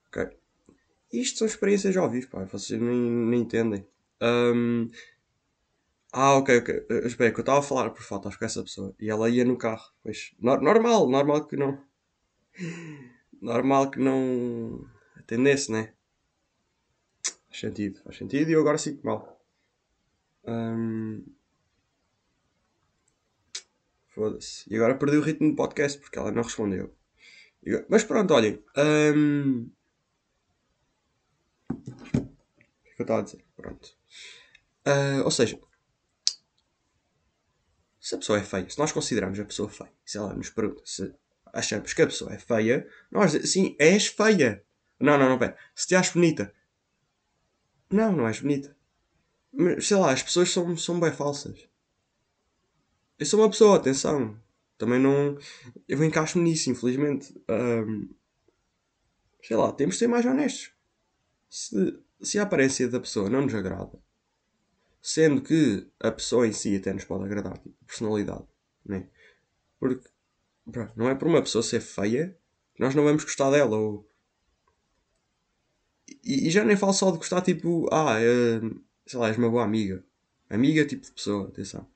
Ok. 0.08 0.30
Isto 1.12 1.38
são 1.40 1.48
experiências 1.48 1.96
ao 1.96 2.10
vivo, 2.10 2.28
pá. 2.30 2.44
Vocês 2.44 2.80
nem, 2.80 2.98
nem 3.00 3.40
entendem. 3.42 3.86
Um, 4.22 4.90
Ah, 6.12 6.36
ok, 6.38 6.48
ok. 6.60 6.68
Uh, 6.90 7.06
espera, 7.06 7.32
que 7.32 7.38
eu 7.40 7.42
estava 7.42 7.58
a 7.60 7.62
falar 7.62 7.90
por 7.90 8.02
fotos 8.02 8.36
com 8.36 8.44
essa 8.44 8.62
pessoa 8.62 8.94
e 9.00 9.08
ela 9.10 9.28
ia 9.30 9.44
no 9.44 9.56
carro. 9.58 9.84
Pois, 10.02 10.32
no- 10.38 10.60
normal, 10.60 11.08
normal 11.08 11.46
que 11.46 11.56
não. 11.56 11.82
Normal 13.42 13.90
que 13.90 13.98
não 13.98 14.86
atendesse, 15.16 15.70
né? 15.72 15.92
Faz 17.52 17.60
sentido, 17.60 18.00
faz 18.02 18.16
sentido 18.16 18.48
e 18.48 18.54
eu 18.54 18.60
agora 18.60 18.78
sinto 18.78 19.04
mal. 19.04 19.38
Foda-se. 24.08 24.72
E 24.72 24.76
agora 24.76 24.94
perdi 24.94 25.18
o 25.18 25.20
ritmo 25.20 25.50
do 25.50 25.56
podcast 25.56 26.00
porque 26.00 26.18
ela 26.18 26.32
não 26.32 26.42
respondeu. 26.42 26.96
Mas 27.90 28.04
pronto, 28.04 28.32
olhem. 28.32 28.54
O 28.54 28.62
que 32.82 32.90
é 32.90 32.94
que 32.94 33.02
eu 33.02 33.04
estava 33.04 33.20
a 33.20 33.24
dizer? 33.24 33.44
Pronto. 33.54 33.98
Ah, 34.86 35.20
ou 35.22 35.30
seja, 35.30 35.60
se 38.00 38.14
a 38.14 38.18
pessoa 38.18 38.38
é 38.38 38.42
feia, 38.42 38.70
se 38.70 38.78
nós 38.78 38.92
consideramos 38.92 39.38
a 39.38 39.44
pessoa 39.44 39.68
feia, 39.68 39.92
se 40.06 40.16
ela 40.16 40.32
nos 40.32 40.48
pergunta 40.48 40.82
se 40.86 41.14
achamos 41.52 41.92
que 41.92 42.00
a 42.00 42.06
pessoa 42.06 42.32
é 42.32 42.38
feia, 42.38 42.88
nós 43.10 43.32
dizemos, 43.32 43.52
sim, 43.52 43.76
és 43.78 44.06
feia. 44.06 44.64
Não, 44.98 45.18
não, 45.18 45.28
não, 45.28 45.38
pera. 45.38 45.58
Se 45.74 45.86
te 45.86 45.94
achas 45.94 46.14
bonita. 46.14 46.54
Não, 47.92 48.10
não 48.10 48.26
és 48.26 48.40
bonita. 48.40 48.74
Mas, 49.52 49.86
sei 49.86 49.96
lá, 49.98 50.12
as 50.12 50.22
pessoas 50.22 50.50
são, 50.50 50.76
são 50.76 50.98
bem 50.98 51.12
falsas. 51.12 51.68
Eu 53.18 53.26
sou 53.26 53.40
uma 53.40 53.50
pessoa, 53.50 53.76
atenção. 53.76 54.36
Também 54.78 54.98
não. 54.98 55.38
Eu 55.86 56.02
encaixo-me 56.02 56.42
nisso, 56.42 56.70
infelizmente. 56.70 57.32
Ahm, 57.46 58.08
sei 59.42 59.56
lá, 59.56 59.70
temos 59.72 59.96
de 59.96 60.00
ser 60.00 60.06
mais 60.08 60.24
honestos. 60.24 60.72
Se, 61.48 62.00
se 62.20 62.38
a 62.38 62.42
aparência 62.42 62.88
da 62.88 62.98
pessoa 62.98 63.28
não 63.28 63.42
nos 63.42 63.54
agrada, 63.54 64.02
sendo 65.02 65.42
que 65.42 65.86
a 66.00 66.10
pessoa 66.10 66.46
em 66.46 66.52
si 66.52 66.76
até 66.76 66.92
nos 66.92 67.04
pode 67.04 67.24
agradar, 67.24 67.58
tipo, 67.58 67.76
personalidade, 67.84 68.46
né? 68.84 69.08
Porque 69.78 70.08
pá, 70.72 70.92
não 70.96 71.08
é 71.08 71.14
por 71.14 71.28
uma 71.28 71.42
pessoa 71.42 71.62
ser 71.62 71.80
feia 71.80 72.36
que 72.74 72.80
nós 72.80 72.94
não 72.94 73.04
vamos 73.04 73.24
gostar 73.24 73.50
dela. 73.50 73.76
Ou... 73.76 74.08
E, 76.24 76.50
já 76.50 76.64
nem 76.64 76.76
falo 76.76 76.92
só 76.92 77.10
de 77.10 77.18
gostar, 77.18 77.42
tipo, 77.42 77.88
ah, 77.92 78.16
eh, 78.20 78.60
sei 79.06 79.18
lá, 79.18 79.28
és 79.28 79.38
uma 79.38 79.50
boa 79.50 79.64
amiga. 79.64 80.04
Amiga, 80.50 80.84
tipo 80.86 81.04
de 81.06 81.12
pessoa, 81.12 81.48
atenção. 81.48 81.86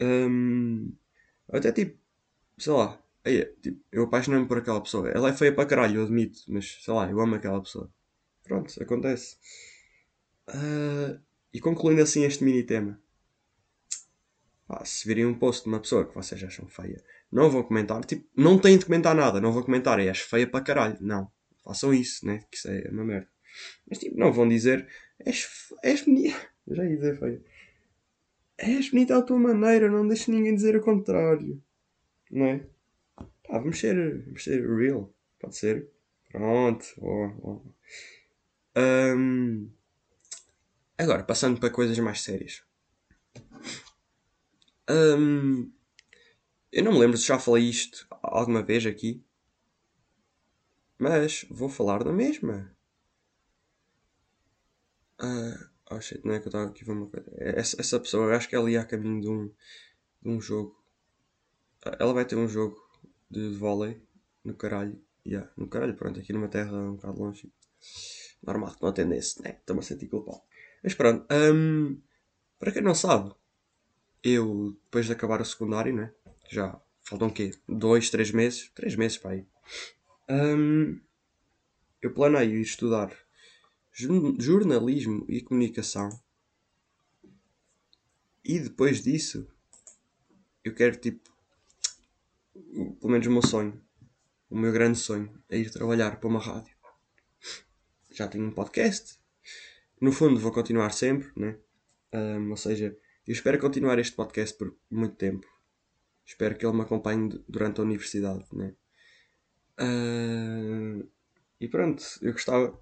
Hum, 0.00 0.92
até 1.52 1.72
tipo, 1.72 1.98
sei 2.58 2.72
lá, 2.72 3.00
aí, 3.24 3.44
tipo, 3.62 3.80
eu 3.92 4.04
apaixonei-me 4.04 4.46
por 4.46 4.58
aquela 4.58 4.80
pessoa. 4.80 5.08
Ela 5.10 5.30
é 5.30 5.32
feia 5.32 5.54
para 5.54 5.66
caralho, 5.66 6.00
eu 6.00 6.04
admito, 6.04 6.40
mas 6.48 6.78
sei 6.82 6.94
lá, 6.94 7.10
eu 7.10 7.20
amo 7.20 7.34
aquela 7.36 7.60
pessoa. 7.62 7.90
Pronto, 8.44 8.72
acontece. 8.82 9.36
Ah, 10.48 11.18
e 11.52 11.60
concluindo 11.60 12.02
assim 12.02 12.24
este 12.24 12.44
mini 12.44 12.62
tema. 12.64 13.00
Pá, 14.66 14.84
se 14.84 15.06
virem 15.06 15.26
um 15.26 15.38
post 15.38 15.62
de 15.64 15.68
uma 15.68 15.80
pessoa 15.80 16.04
que 16.06 16.14
vocês 16.14 16.42
acham 16.42 16.66
feia, 16.66 17.02
não 17.30 17.48
vão 17.50 17.62
comentar, 17.62 18.04
tipo, 18.04 18.28
não 18.36 18.58
têm 18.58 18.76
de 18.78 18.84
comentar 18.84 19.14
nada, 19.14 19.40
não 19.40 19.52
vão 19.52 19.62
comentar, 19.62 19.98
és 20.00 20.18
feia 20.20 20.46
para 20.46 20.64
caralho. 20.64 20.98
Não, 21.00 21.30
façam 21.64 21.94
isso, 21.94 22.26
né? 22.26 22.44
Que 22.50 22.56
isso 22.56 22.68
é 22.68 22.88
uma 22.90 23.04
merda. 23.04 23.28
Mas 23.88 23.98
tipo, 23.98 24.18
não 24.18 24.32
vão 24.32 24.48
dizer, 24.48 24.88
és, 25.24 25.72
és 25.82 26.02
bonita. 26.02 26.36
Já 26.68 26.84
ia 26.84 26.96
dizer 26.96 27.18
feia. 27.18 27.42
És 28.58 28.90
bonita 28.90 29.16
à 29.16 29.22
tua 29.22 29.38
maneira, 29.38 29.90
não 29.90 30.06
deixes 30.06 30.28
ninguém 30.28 30.54
dizer 30.54 30.76
o 30.76 30.82
contrário. 30.82 31.62
Não 32.30 32.46
é? 32.46 32.66
Pá, 33.16 33.58
vamos 33.58 33.78
ser, 33.78 34.24
vamos 34.24 34.42
ser 34.42 34.66
real. 34.66 35.12
Pode 35.38 35.56
ser? 35.56 35.88
Pronto. 36.30 36.84
Oh, 36.98 37.30
oh. 37.42 37.62
Hum, 38.78 39.70
agora, 40.98 41.22
passando 41.22 41.60
para 41.60 41.70
coisas 41.70 41.98
mais 41.98 42.22
sérias. 42.22 42.64
Hum, 44.88 45.72
eu 46.72 46.84
não 46.84 46.92
me 46.92 46.98
lembro 46.98 47.16
se 47.16 47.26
já 47.26 47.38
falei 47.38 47.64
isto 47.64 48.06
alguma 48.22 48.62
vez 48.62 48.84
aqui. 48.84 49.24
Mas 50.98 51.46
vou 51.50 51.68
falar 51.68 52.02
da 52.04 52.12
mesma. 52.12 52.75
Ah, 55.18 55.70
oh 55.90 56.00
shit, 56.00 56.24
não 56.24 56.34
é 56.34 56.40
que 56.40 56.46
eu 56.46 56.50
estava 56.50 56.68
aqui 56.68 56.82
a 56.82 56.86
ver 56.86 56.92
uma 56.92 57.06
coisa. 57.08 57.30
Essa, 57.36 57.80
essa 57.80 58.00
pessoa, 58.00 58.34
acho 58.36 58.48
que 58.48 58.56
ela 58.56 58.70
ia 58.70 58.80
a 58.80 58.84
caminho 58.84 59.20
de 59.20 59.28
um, 59.28 59.46
de 60.22 60.28
um 60.28 60.40
jogo. 60.40 60.76
Ah, 61.84 61.96
Ela 62.00 62.12
vai 62.12 62.24
ter 62.24 62.36
um 62.36 62.48
jogo 62.48 62.76
de 63.30 63.48
vôlei 63.56 64.00
no 64.44 64.54
caralho. 64.54 65.00
Yeah, 65.26 65.50
no 65.56 65.66
caralho, 65.68 65.96
pronto, 65.96 66.20
aqui 66.20 66.32
numa 66.32 66.48
terra 66.48 66.72
um 66.72 66.96
bocado 66.96 67.18
longe. 67.20 67.52
Normal 68.42 68.74
que 68.74 68.82
não 68.82 68.90
atendesse, 68.90 69.42
né? 69.42 69.56
Estou-me 69.58 69.80
a 69.80 69.82
sentir 69.82 70.06
culpado. 70.08 70.42
Mas 70.82 70.94
pronto, 70.94 71.26
hum, 71.32 72.00
para 72.58 72.70
quem 72.70 72.82
não 72.82 72.94
sabe, 72.94 73.34
eu 74.22 74.76
depois 74.84 75.06
de 75.06 75.12
acabar 75.12 75.40
o 75.40 75.44
secundário, 75.44 75.94
né? 75.94 76.12
Já 76.48 76.80
faltam 77.02 77.28
o 77.28 77.32
quê? 77.32 77.52
Dois, 77.68 78.10
três 78.10 78.30
meses? 78.30 78.70
Três 78.74 78.94
meses 78.94 79.18
para 79.18 79.32
aí. 79.32 79.46
Hum, 80.28 81.00
eu 82.00 82.12
planeio 82.14 82.54
ir 82.56 82.60
estudar 82.60 83.25
jornalismo 83.96 85.24
e 85.28 85.40
comunicação. 85.40 86.10
E 88.44 88.60
depois 88.60 89.02
disso, 89.02 89.48
eu 90.62 90.74
quero 90.74 90.96
tipo, 90.96 91.30
pelo 93.00 93.10
menos 93.12 93.26
o 93.26 93.30
meu 93.30 93.42
sonho, 93.42 93.82
o 94.50 94.56
meu 94.56 94.70
grande 94.72 94.98
sonho, 94.98 95.42
é 95.48 95.58
ir 95.58 95.70
trabalhar 95.70 96.20
para 96.20 96.28
uma 96.28 96.38
rádio. 96.40 96.76
Já 98.10 98.28
tenho 98.28 98.44
um 98.46 98.52
podcast. 98.52 99.18
No 100.00 100.12
fundo, 100.12 100.38
vou 100.38 100.52
continuar 100.52 100.90
sempre, 100.90 101.32
né? 101.34 101.58
Hum, 102.12 102.50
ou 102.50 102.56
seja, 102.56 102.96
eu 103.26 103.32
espero 103.32 103.58
continuar 103.58 103.98
este 103.98 104.14
podcast 104.14 104.56
por 104.56 104.76
muito 104.90 105.16
tempo. 105.16 105.46
Espero 106.24 106.56
que 106.56 106.66
ele 106.66 106.76
me 106.76 106.82
acompanhe 106.82 107.28
du- 107.28 107.44
durante 107.48 107.80
a 107.80 107.84
universidade, 107.84 108.44
né? 108.52 108.74
Ah, 109.78 111.04
e 111.60 111.68
pronto, 111.68 112.02
eu 112.22 112.32
gostava 112.32 112.78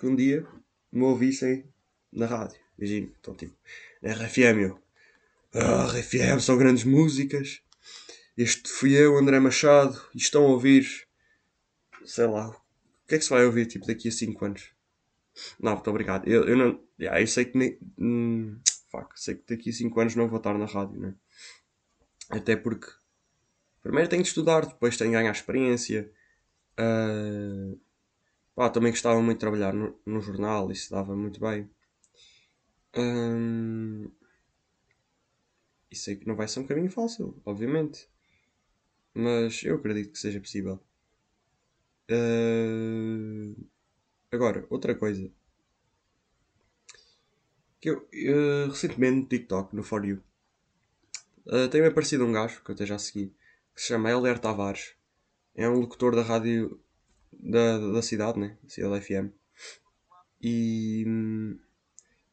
que 0.00 0.06
um 0.06 0.16
dia 0.16 0.46
me 0.90 1.02
ouvissem 1.02 1.70
na 2.10 2.26
rádio. 2.26 2.58
Imagino, 2.78 3.14
então 3.20 3.34
tipo, 3.34 3.54
RFM 4.02 4.58
eu. 4.62 4.82
Ah, 5.52 5.86
RFM 5.86 6.40
são 6.40 6.56
grandes 6.56 6.84
músicas. 6.84 7.62
Este 8.36 8.70
fui 8.70 8.94
eu, 8.94 9.18
André 9.18 9.38
Machado, 9.38 10.00
e 10.14 10.18
estão 10.18 10.44
a 10.44 10.48
ouvir. 10.48 11.06
Sei 12.06 12.26
lá. 12.26 12.48
O 12.48 13.06
que 13.06 13.16
é 13.16 13.18
que 13.18 13.24
se 13.24 13.30
vai 13.30 13.44
ouvir 13.44 13.66
tipo 13.66 13.86
daqui 13.86 14.08
a 14.08 14.12
5 14.12 14.44
anos? 14.44 14.70
Não, 15.60 15.74
muito 15.74 15.90
obrigado. 15.90 16.26
Eu, 16.26 16.48
eu 16.48 16.56
não. 16.56 16.82
Yeah, 16.98 17.20
eu 17.20 17.26
sei 17.26 17.44
que 17.44 17.58
nem. 17.58 17.78
Hum, 17.98 18.58
fuck, 18.90 19.20
sei 19.20 19.34
que 19.34 19.54
daqui 19.54 19.68
a 19.68 19.72
5 19.72 20.00
anos 20.00 20.16
não 20.16 20.28
vou 20.28 20.38
estar 20.38 20.56
na 20.56 20.64
rádio, 20.64 20.98
né? 20.98 21.14
Até 22.30 22.56
porque. 22.56 22.86
Primeiro 23.82 24.08
tenho 24.08 24.22
de 24.22 24.28
estudar, 24.28 24.64
depois 24.64 24.96
tenho 24.96 25.10
de 25.10 25.16
ganhar 25.16 25.32
experiência. 25.32 26.10
Ah, 26.78 27.74
pá, 28.60 28.68
também 28.68 28.92
gostava 28.92 29.22
muito 29.22 29.38
de 29.38 29.40
trabalhar 29.40 29.72
no, 29.72 29.98
no 30.04 30.20
jornal, 30.20 30.70
isso 30.70 30.90
dava 30.90 31.16
muito 31.16 31.40
bem. 31.40 31.70
Hum, 32.94 34.10
sei 35.92 36.16
que 36.16 36.26
não 36.28 36.36
vai 36.36 36.46
ser 36.46 36.60
um 36.60 36.66
caminho 36.66 36.90
fácil, 36.90 37.40
obviamente. 37.46 38.06
Mas 39.14 39.62
eu 39.64 39.76
acredito 39.76 40.12
que 40.12 40.18
seja 40.18 40.40
possível. 40.40 40.78
Ah, 42.10 43.54
agora, 44.30 44.66
outra 44.68 44.94
coisa. 44.94 45.30
Que 47.80 47.88
eu, 47.90 48.06
eu, 48.12 48.68
recentemente 48.68 49.16
no 49.22 49.26
TikTok, 49.26 49.74
no 49.74 49.82
For 49.82 50.04
You, 50.04 50.22
ah, 51.48 51.66
tem-me 51.68 51.88
aparecido 51.88 52.26
um 52.26 52.32
gajo, 52.32 52.62
que 52.62 52.70
eu 52.70 52.74
até 52.74 52.84
já 52.84 52.98
segui, 52.98 53.32
que 53.74 53.80
se 53.80 53.88
chama 53.88 54.10
Helder 54.10 54.38
Tavares. 54.38 54.94
É 55.54 55.68
um 55.68 55.80
locutor 55.80 56.14
da 56.14 56.22
rádio 56.22 56.78
da, 57.42 57.78
da 57.78 58.02
cidade, 58.02 58.38
né? 58.40 58.56
Cidade 58.68 59.00
FM. 59.04 59.32
E 60.42 61.04
hum, 61.06 61.58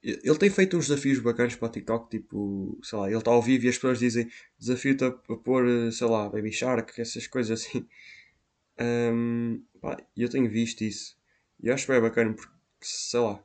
ele 0.03 0.37
tem 0.37 0.49
feito 0.49 0.77
uns 0.77 0.87
desafios 0.87 1.19
bacanas 1.19 1.55
para 1.55 1.67
o 1.67 1.71
TikTok, 1.71 2.09
tipo, 2.09 2.79
sei 2.83 2.97
lá, 2.99 3.07
ele 3.09 3.17
está 3.17 3.31
ao 3.31 3.41
vivo 3.41 3.65
e 3.65 3.69
as 3.69 3.75
pessoas 3.75 3.99
dizem 3.99 4.31
desafio-te 4.59 5.03
a, 5.05 5.07
a 5.07 5.37
pôr, 5.37 5.67
eh, 5.67 5.91
sei 5.91 6.07
lá, 6.07 6.29
Baby 6.29 6.51
Shark, 6.51 6.99
essas 7.01 7.27
coisas 7.27 7.61
assim. 7.61 7.87
Hum, 8.79 9.63
pá, 9.81 9.97
e 10.15 10.21
eu 10.23 10.29
tenho 10.29 10.49
visto 10.49 10.81
isso. 10.83 11.17
E 11.59 11.69
acho 11.71 11.87
bem 11.87 12.01
bacana 12.01 12.33
porque, 12.33 12.53
sei 12.81 13.19
lá, 13.19 13.43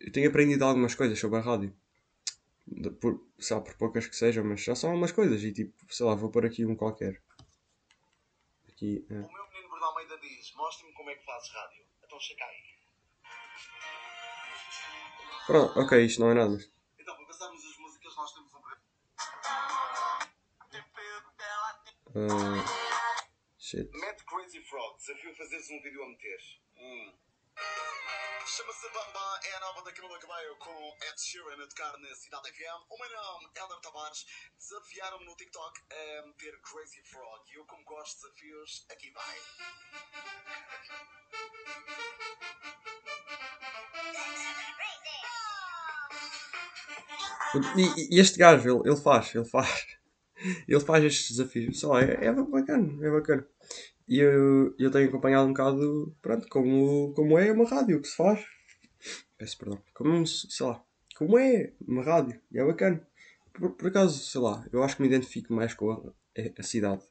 eu 0.00 0.12
tenho 0.12 0.28
aprendido 0.28 0.64
algumas 0.64 0.94
coisas 0.94 1.18
sobre 1.18 1.38
a 1.38 1.42
rádio. 1.42 1.74
De- 2.66 2.90
por, 2.90 3.26
sei 3.38 3.56
lá, 3.56 3.62
por 3.62 3.74
poucas 3.76 4.06
que 4.06 4.16
sejam, 4.16 4.44
mas 4.44 4.60
já 4.62 4.74
são 4.74 4.90
algumas 4.90 5.12
coisas. 5.12 5.42
E 5.44 5.52
tipo, 5.52 5.74
sei 5.90 6.06
lá, 6.06 6.14
vou 6.14 6.30
pôr 6.30 6.46
aqui 6.46 6.66
um 6.66 6.76
qualquer. 6.76 7.20
Aqui, 8.68 9.04
é. 9.08 9.14
O 9.14 9.32
meu 9.32 9.48
menino 9.52 9.68
Bruno 9.70 9.84
Almeida 9.86 10.16
diz: 10.36 10.52
Mostra-me 10.54 10.92
como 10.92 11.10
é 11.10 11.14
que 11.14 11.24
fazes 11.24 11.50
rádio. 11.50 11.86
Então 12.02 12.20
chega 12.20 12.44
aí. 12.44 12.82
Pronto, 15.46 15.80
ok, 15.80 16.04
isto 16.04 16.20
não 16.20 16.30
é 16.30 16.34
nada. 16.34 16.56
Então, 16.98 17.16
para 17.16 17.26
passarmos 17.26 17.64
as 17.64 17.76
músicas, 17.78 18.16
nós 18.16 18.32
temos 18.32 18.54
um. 18.54 18.62
ah, 22.14 22.64
shit. 23.58 23.90
Mete 23.98 24.24
Crazy 24.24 24.62
Frog, 24.62 24.96
desafio 24.98 25.30
a 25.30 25.34
fazeres 25.34 25.70
um 25.70 25.80
vídeo 25.82 26.02
a 26.02 26.08
meter. 26.08 26.38
Hum. 26.76 27.12
Chama-se 27.56 28.88
Bamba, 28.88 29.40
é 29.44 29.56
a 29.56 29.60
nova 29.60 29.82
da 29.82 29.92
Camila 29.92 30.18
Cabello 30.18 30.56
com 30.58 30.96
Ed 31.08 31.20
Sheeran 31.20 31.62
a 31.62 31.66
tocar 31.68 31.98
na 31.98 32.14
Cidade 32.14 32.50
FM. 32.50 32.86
O 32.90 32.98
meu 32.98 33.10
nome, 33.10 33.48
Helder 33.56 33.80
Tavares. 33.80 34.26
Desafiaram-me 34.58 35.24
no 35.24 35.36
TikTok 35.36 35.80
a 35.90 36.26
meter 36.26 36.60
Crazy 36.60 37.02
Frog. 37.04 37.50
E 37.50 37.54
eu, 37.54 37.64
como 37.64 37.84
gosto 37.84 38.16
de 38.16 38.22
desafios, 38.22 38.86
aqui 38.90 39.10
vai. 39.12 39.38
E, 47.76 48.16
e 48.16 48.20
este 48.20 48.38
gajo, 48.38 48.68
ele, 48.68 48.90
ele 48.90 49.00
faz, 49.00 49.34
ele 49.34 49.44
faz. 49.44 49.86
Ele 50.66 50.80
faz 50.80 51.04
estes 51.04 51.36
desafios. 51.36 51.78
Só 51.78 51.98
é, 51.98 52.26
é 52.26 52.32
bacana, 52.32 53.06
é 53.06 53.10
bacana. 53.10 53.46
E 54.08 54.18
eu, 54.18 54.74
eu 54.78 54.90
tenho 54.90 55.08
acompanhado 55.08 55.46
um 55.46 55.52
bocado, 55.52 56.16
pronto, 56.20 56.48
como, 56.48 57.12
como 57.14 57.38
é 57.38 57.52
uma 57.52 57.68
rádio 57.68 58.00
que 58.00 58.08
se 58.08 58.16
faz. 58.16 58.44
Peço 59.38 59.58
perdão. 59.58 59.82
Como, 59.94 60.26
sei 60.26 60.66
lá, 60.66 60.84
como 61.16 61.38
é 61.38 61.72
uma 61.86 62.02
rádio. 62.02 62.40
E 62.50 62.58
é 62.58 62.64
bacana. 62.64 63.06
Por, 63.52 63.70
por 63.72 63.88
acaso, 63.88 64.18
sei 64.24 64.40
lá, 64.40 64.66
eu 64.72 64.82
acho 64.82 64.96
que 64.96 65.02
me 65.02 65.08
identifico 65.08 65.52
mais 65.52 65.74
com 65.74 65.90
a, 65.90 66.02
a 66.58 66.62
cidade. 66.62 67.02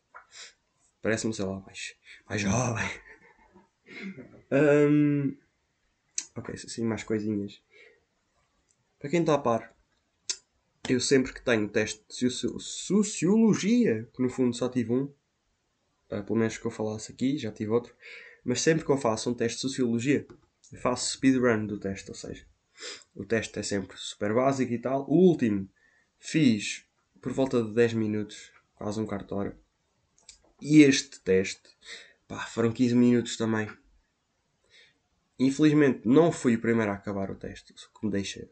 Parece-me, 1.01 1.33
sei 1.33 1.45
lá, 1.45 1.59
mais, 1.59 1.95
mais 2.27 2.41
jovem. 2.41 2.85
Um, 4.53 5.37
ok, 6.35 6.53
assim, 6.55 6.83
mais 6.83 7.03
coisinhas. 7.03 7.61
Para 8.99 9.09
quem 9.09 9.21
está 9.21 9.35
a 9.35 9.37
par, 9.37 9.73
eu 10.89 10.99
sempre 10.99 11.33
que 11.33 11.41
tenho 11.41 11.69
teste 11.69 12.03
de 12.09 12.29
sociologia, 12.29 14.09
que 14.13 14.21
no 14.21 14.29
fundo 14.29 14.53
só 14.53 14.67
tive 14.67 14.91
um, 14.91 15.13
uh, 16.11 16.23
pelo 16.23 16.39
menos 16.39 16.57
que 16.57 16.65
eu 16.65 16.71
falasse 16.71 17.11
aqui, 17.11 17.37
já 17.37 17.51
tive 17.51 17.71
outro, 17.71 17.95
mas 18.43 18.61
sempre 18.61 18.85
que 18.85 18.91
eu 18.91 18.97
faço 18.97 19.29
um 19.29 19.33
teste 19.33 19.57
de 19.57 19.61
sociologia, 19.61 20.25
faço 20.81 21.11
speedrun 21.11 21.65
do 21.65 21.79
teste, 21.79 22.09
ou 22.09 22.15
seja, 22.15 22.45
o 23.15 23.25
teste 23.25 23.59
é 23.59 23.63
sempre 23.63 23.97
super 23.97 24.33
básico 24.33 24.71
e 24.73 24.79
tal. 24.79 25.05
O 25.09 25.15
último 25.15 25.69
fiz 26.17 26.85
por 27.21 27.31
volta 27.31 27.63
de 27.63 27.73
10 27.73 27.93
minutos, 27.93 28.51
quase 28.75 28.99
um 28.99 29.05
quarto 29.05 29.27
de 29.27 29.33
hora. 29.33 29.59
E 30.61 30.81
este 30.81 31.19
teste, 31.21 31.69
pá, 32.27 32.45
foram 32.45 32.71
15 32.71 32.95
minutos 32.95 33.37
também. 33.37 33.69
Infelizmente 35.39 36.07
não 36.07 36.31
fui 36.31 36.55
o 36.55 36.61
primeiro 36.61 36.91
a 36.91 36.95
acabar 36.95 37.31
o 37.31 37.35
teste, 37.35 37.73
o 37.73 37.99
que 37.99 38.05
me 38.05 38.11
deixa 38.11 38.47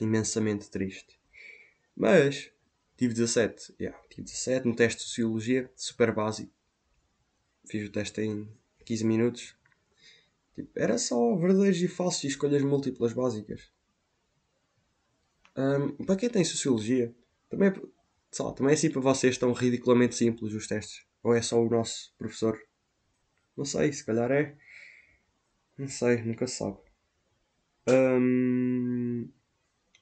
imensamente 0.00 0.70
triste. 0.70 1.18
Mas 1.94 2.50
tive 2.96 3.14
17, 3.14 3.74
yeah, 3.80 3.98
tive 4.08 4.22
17 4.22 4.66
no 4.66 4.74
teste 4.74 5.02
de 5.02 5.08
Sociologia, 5.08 5.70
super 5.76 6.12
básico. 6.12 6.52
Fiz 7.68 7.88
o 7.88 7.92
teste 7.92 8.20
em 8.22 8.48
15 8.84 9.04
minutos. 9.04 9.56
Tipo, 10.54 10.70
era 10.74 10.96
só 10.96 11.36
verdadeiros 11.36 11.80
e 11.82 11.88
falsos 11.88 12.24
e 12.24 12.28
escolhas 12.28 12.62
múltiplas 12.62 13.12
básicas. 13.12 13.70
Um, 15.56 16.04
para 16.04 16.16
quem 16.16 16.30
tem 16.30 16.44
Sociologia, 16.44 17.14
também, 17.48 17.68
é, 17.68 17.72
também 17.72 18.70
é 18.70 18.74
assim 18.74 18.90
para 18.90 19.00
vocês 19.00 19.36
tão 19.36 19.52
ridiculamente 19.52 20.14
simples 20.14 20.54
os 20.54 20.66
testes. 20.66 21.04
Ou 21.22 21.34
é 21.34 21.42
só 21.42 21.60
o 21.60 21.68
nosso 21.68 22.14
professor? 22.16 22.58
Não 23.56 23.64
sei, 23.64 23.92
se 23.92 24.04
calhar 24.04 24.30
é. 24.30 24.56
Não 25.76 25.88
sei, 25.88 26.22
nunca 26.22 26.46
se 26.46 26.56
sabe. 26.56 26.78
Um, 27.88 29.28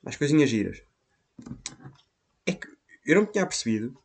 mais 0.02 0.16
coisinhas 0.16 0.50
giras. 0.50 0.82
Eu 3.04 3.16
não 3.16 3.26
tinha 3.26 3.46
percebido. 3.46 3.96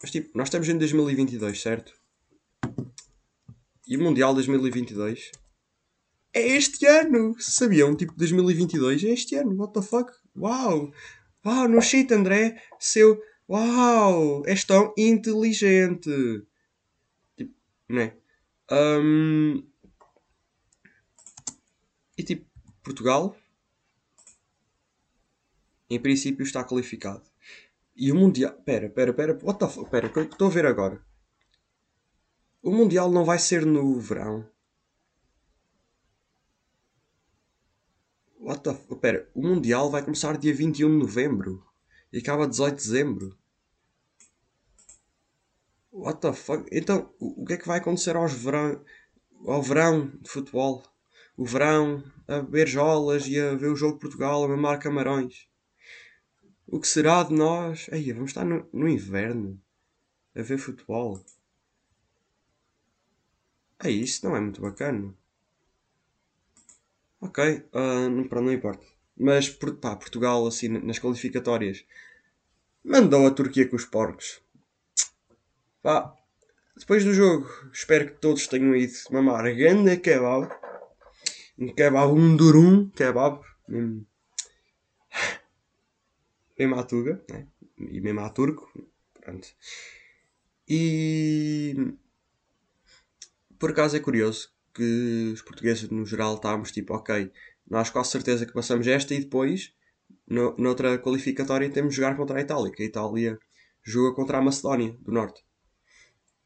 Mas 0.00 0.10
tipo, 0.10 0.36
nós 0.36 0.48
estamos 0.48 0.68
em 0.68 0.78
2022, 0.78 1.60
certo? 1.60 1.92
E 3.86 3.96
o 3.96 4.02
Mundial 4.02 4.32
2022 4.32 5.32
é 6.32 6.46
este 6.56 6.86
ano! 6.86 7.34
Sabiam? 7.38 7.94
Tipo, 7.96 8.14
2022 8.16 9.04
é 9.04 9.08
este 9.08 9.34
ano. 9.34 9.54
What 9.56 9.74
the 9.74 9.82
fuck? 9.82 10.12
Uau! 10.36 10.92
Uau, 11.44 11.68
no 11.68 11.82
shit, 11.82 12.12
André! 12.12 12.62
Seu. 12.78 13.20
Uau! 13.48 14.46
És 14.46 14.64
tão 14.64 14.94
inteligente! 14.96 16.10
Tipo, 17.36 17.54
não 17.88 18.00
é? 18.00 18.16
Um... 18.70 19.66
E 22.16 22.22
tipo, 22.22 22.46
Portugal 22.82 23.36
em 25.90 25.98
princípio 25.98 26.44
está 26.44 26.62
qualificado. 26.62 27.29
E 28.00 28.10
o 28.10 28.14
Mundial. 28.14 28.54
Pera, 28.64 28.88
pera, 28.88 29.12
pera. 29.12 29.38
What 29.42 29.58
the 29.58 29.68
fuck? 29.68 29.90
Pera, 29.90 30.08
que 30.08 30.20
estou 30.20 30.48
a 30.48 30.50
ver 30.50 30.64
agora. 30.64 31.04
O 32.62 32.70
Mundial 32.70 33.10
não 33.10 33.26
vai 33.26 33.38
ser 33.38 33.66
no 33.66 34.00
verão. 34.00 34.48
What 38.38 38.62
the 38.62 38.72
fuck? 38.72 38.98
Pera, 39.02 39.30
o 39.34 39.42
Mundial 39.46 39.90
vai 39.90 40.02
começar 40.02 40.38
dia 40.38 40.54
21 40.54 40.88
de 40.88 40.96
novembro 40.96 41.62
e 42.10 42.18
acaba 42.18 42.48
18 42.48 42.74
de 42.74 42.82
dezembro. 42.82 43.38
What 45.92 46.22
the 46.22 46.32
fuck? 46.32 46.66
Então, 46.72 47.14
o 47.20 47.44
que 47.44 47.52
é 47.52 47.56
que 47.58 47.68
vai 47.68 47.80
acontecer 47.80 48.16
aos 48.16 48.32
verão, 48.32 48.82
ao 49.46 49.62
verão 49.62 50.06
de 50.22 50.30
futebol? 50.30 50.82
O 51.36 51.44
verão 51.44 52.02
a 52.26 52.40
beber 52.40 52.66
jolas 52.66 53.26
e 53.26 53.38
a 53.38 53.54
ver 53.54 53.70
o 53.70 53.76
jogo 53.76 53.94
de 53.94 54.00
Portugal, 54.00 54.42
a 54.42 54.48
mamar 54.48 54.78
camarões. 54.78 55.49
O 56.72 56.78
que 56.78 56.86
será 56.86 57.24
de 57.24 57.34
nós? 57.34 57.88
Ei, 57.90 58.12
vamos 58.12 58.30
estar 58.30 58.44
no, 58.44 58.64
no 58.72 58.88
inverno 58.88 59.60
a 60.36 60.40
ver 60.40 60.56
futebol. 60.56 61.20
É 63.82 63.90
isso, 63.90 64.24
não 64.24 64.36
é 64.36 64.40
muito 64.40 64.60
bacana. 64.60 65.12
Ok, 67.20 67.44
uh, 67.44 68.28
para 68.28 68.40
não 68.40 68.52
importa. 68.52 68.86
Mas 69.16 69.48
pá, 69.48 69.96
Portugal, 69.96 70.46
assim, 70.46 70.68
nas 70.68 71.00
qualificatórias, 71.00 71.84
mandou 72.84 73.26
a 73.26 73.32
Turquia 73.32 73.68
com 73.68 73.74
os 73.74 73.84
porcos. 73.84 74.40
Pá, 75.82 76.14
depois 76.76 77.04
do 77.04 77.12
jogo, 77.12 77.48
espero 77.72 78.06
que 78.06 78.20
todos 78.20 78.46
tenham 78.46 78.76
ido 78.76 78.94
mamar 79.10 79.52
grande 79.56 79.96
kebab. 79.96 80.48
Um 81.58 81.74
kebab, 81.74 82.12
um 82.12 82.36
durum 82.36 82.88
kebab. 82.90 83.44
Mesmo 83.66 84.06
mesmo 86.60 86.78
à 86.78 86.82
Tuga, 86.82 87.24
né? 87.30 87.46
e 87.78 88.00
mesmo 88.00 88.20
à 88.20 88.28
Turco. 88.28 88.70
Pronto. 89.20 89.48
E 90.68 91.94
por 93.58 93.70
acaso 93.70 93.96
é 93.96 94.00
curioso 94.00 94.52
que 94.74 95.32
os 95.34 95.42
portugueses 95.42 95.88
no 95.90 96.04
geral 96.04 96.34
estávamos 96.34 96.70
tipo, 96.70 96.94
ok, 96.94 97.32
nós 97.68 97.90
quase 97.90 98.10
certeza 98.10 98.46
que 98.46 98.52
passamos 98.52 98.86
esta 98.86 99.14
e 99.14 99.20
depois, 99.20 99.74
no, 100.26 100.54
noutra 100.58 100.98
qualificatória, 100.98 101.70
temos 101.70 101.94
de 101.94 101.96
jogar 101.96 102.16
contra 102.16 102.38
a 102.38 102.42
Itália, 102.42 102.70
que 102.70 102.82
a 102.82 102.86
Itália 102.86 103.38
joga 103.82 104.14
contra 104.14 104.38
a 104.38 104.42
Macedónia 104.42 104.96
do 105.00 105.12
Norte. 105.12 105.42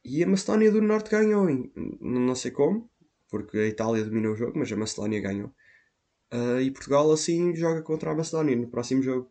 E 0.04 0.22
a 0.22 0.26
Macedónia 0.26 0.70
do 0.70 0.82
Norte 0.82 1.10
ganhou, 1.10 1.46
não 2.00 2.34
sei 2.34 2.50
como, 2.50 2.90
porque 3.28 3.58
a 3.58 3.66
Itália 3.66 4.04
dominou 4.04 4.32
o 4.32 4.36
jogo, 4.36 4.58
mas 4.58 4.70
a 4.70 4.76
Macedónia 4.76 5.20
ganhou. 5.20 5.52
Uh, 6.32 6.60
e 6.60 6.70
Portugal 6.70 7.10
assim 7.12 7.54
joga 7.54 7.82
contra 7.82 8.10
a 8.10 8.14
Macedónia 8.14 8.56
no 8.56 8.68
próximo 8.68 9.02
jogo. 9.02 9.30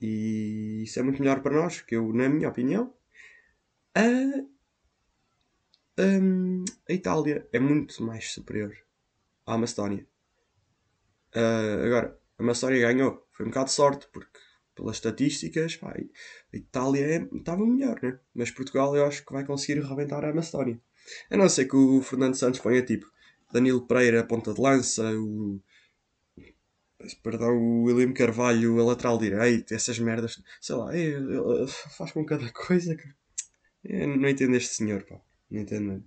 E 0.00 0.82
isso 0.84 0.98
é 0.98 1.02
muito 1.02 1.20
melhor 1.20 1.40
para 1.42 1.56
nós, 1.56 1.80
que 1.80 1.96
eu, 1.96 2.12
na 2.12 2.28
minha 2.28 2.48
opinião, 2.48 2.94
a, 3.94 4.02
um, 5.98 6.64
a 6.88 6.92
Itália 6.92 7.48
é 7.52 7.58
muito 7.58 8.02
mais 8.02 8.32
superior 8.32 8.76
à 9.46 9.56
Macedónia. 9.56 10.06
Uh, 11.34 11.86
agora, 11.86 12.18
a 12.38 12.42
Macedónia 12.42 12.92
ganhou. 12.92 13.26
Foi 13.32 13.46
um 13.46 13.48
bocado 13.48 13.66
de 13.66 13.72
sorte, 13.72 14.08
porque 14.12 14.38
pelas 14.74 14.96
estatísticas, 14.96 15.76
pá, 15.76 15.96
a 15.96 16.56
Itália 16.56 17.28
estava 17.32 17.62
é, 17.62 17.66
melhor, 17.66 17.98
né? 18.02 18.18
Mas 18.34 18.50
Portugal 18.50 18.94
eu 18.94 19.06
acho 19.06 19.24
que 19.24 19.32
vai 19.32 19.44
conseguir 19.44 19.82
arrebentar 19.82 20.24
a 20.24 20.34
Macedónia. 20.34 20.80
A 21.30 21.36
não 21.36 21.48
ser 21.48 21.64
que 21.64 21.76
o 21.76 22.02
Fernando 22.02 22.34
Santos 22.34 22.60
ponha 22.60 22.82
tipo 22.82 23.10
Danilo 23.50 23.86
Pereira, 23.86 24.24
ponta 24.24 24.52
de 24.52 24.60
lança, 24.60 25.02
o 25.14 25.60
perdão, 27.14 27.56
o 27.56 27.84
William 27.84 28.12
Carvalho, 28.12 28.80
a 28.80 28.84
lateral 28.84 29.18
direito, 29.18 29.72
essas 29.74 29.98
merdas, 29.98 30.42
sei 30.60 30.74
lá, 30.74 30.96
é, 30.96 31.10
é, 31.10 31.66
faz 31.66 32.12
com 32.12 32.24
cada 32.24 32.50
coisa. 32.52 32.96
É, 33.84 34.06
não 34.06 34.28
entendo 34.28 34.56
este 34.56 34.74
senhor, 34.74 35.04
pá. 35.04 35.20
Não 35.50 35.60
entendo 35.60 36.04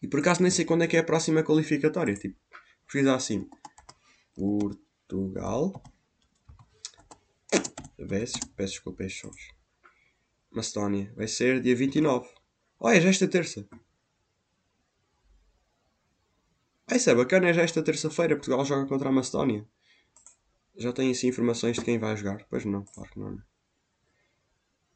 E 0.00 0.08
por 0.08 0.20
acaso 0.20 0.42
nem 0.42 0.50
sei 0.50 0.64
quando 0.64 0.82
é 0.82 0.86
que 0.86 0.96
é 0.96 1.00
a 1.00 1.04
próxima 1.04 1.42
qualificatória. 1.42 2.14
Tipo, 2.14 2.36
pesquisar 2.86 3.14
assim: 3.14 3.48
Portugal. 4.34 5.82
Peço, 8.08 8.38
peço 8.56 8.72
desculpa, 8.72 9.04
estes. 9.04 9.52
Macedónia. 10.50 11.12
Vai 11.16 11.28
ser 11.28 11.60
dia 11.60 11.76
29. 11.76 12.28
Olha, 12.80 13.00
já 13.00 13.08
esta 13.08 13.28
terça. 13.28 13.66
Isso 16.94 17.10
é 17.10 17.14
bacana, 17.14 17.48
é 17.48 17.54
já 17.54 17.62
esta 17.62 17.82
terça-feira. 17.82 18.36
Portugal 18.36 18.64
joga 18.64 18.86
contra 18.86 19.08
a 19.08 19.12
Macedónia. 19.12 19.66
Já 20.76 20.92
tem 20.92 21.10
assim 21.10 21.28
informações 21.28 21.76
de 21.76 21.84
quem 21.84 21.98
vai 21.98 22.16
jogar? 22.16 22.46
Pois 22.48 22.64
não, 22.64 22.84
claro 22.84 23.10
que 23.10 23.18
não. 23.18 23.42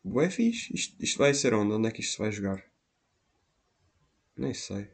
Bué 0.02 0.30
fixe. 0.30 0.74
Isto, 0.74 0.96
isto 1.02 1.18
vai 1.18 1.34
ser 1.34 1.54
onde? 1.54 1.72
Onde 1.72 1.88
é 1.88 1.90
que 1.90 2.00
isto 2.00 2.12
se 2.12 2.18
vai 2.18 2.30
jogar? 2.30 2.64
Nem 4.36 4.54
sei. 4.54 4.90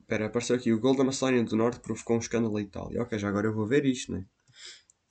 Espera, 0.00 0.26
apareceu 0.26 0.56
aqui. 0.56 0.72
O 0.72 0.80
gol 0.80 0.96
da 0.96 1.04
Macedónia 1.04 1.44
do 1.44 1.56
Norte 1.56 1.80
provocou 1.80 2.16
um 2.16 2.20
escândalo 2.20 2.58
em 2.58 2.64
Itália. 2.64 3.02
Ok, 3.02 3.18
já 3.18 3.28
agora 3.28 3.46
eu 3.46 3.54
vou 3.54 3.66
ver 3.66 3.84
isto, 3.84 4.12
né? 4.12 4.26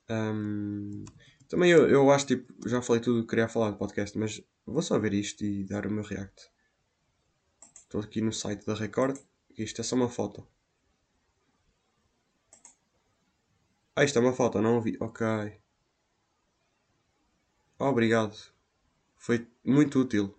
Um, 0.09 1.05
também 1.47 1.71
eu, 1.71 1.89
eu 1.89 2.11
acho, 2.11 2.27
tipo, 2.27 2.67
já 2.67 2.81
falei 2.81 3.01
tudo 3.01 3.21
que 3.21 3.29
queria 3.29 3.47
falar 3.47 3.71
do 3.71 3.77
podcast, 3.77 4.17
mas 4.17 4.41
vou 4.65 4.81
só 4.81 4.99
ver 4.99 5.13
isto 5.13 5.43
e 5.43 5.63
dar 5.63 5.85
o 5.85 5.91
meu 5.91 6.03
react. 6.03 6.49
Estou 7.83 8.01
aqui 8.01 8.21
no 8.21 8.33
site 8.33 8.65
da 8.65 8.75
Record. 8.75 9.17
Isto 9.63 9.81
é 9.81 9.83
só 9.83 9.95
uma 9.95 10.09
foto. 10.09 10.47
Ah, 13.95 14.03
isto 14.03 14.17
é 14.17 14.21
uma 14.21 14.33
foto, 14.33 14.61
não 14.61 14.75
ouvi. 14.75 14.97
Ok. 14.99 15.25
Obrigado. 17.77 18.37
Foi 19.17 19.47
muito 19.63 19.99
útil. 19.99 20.33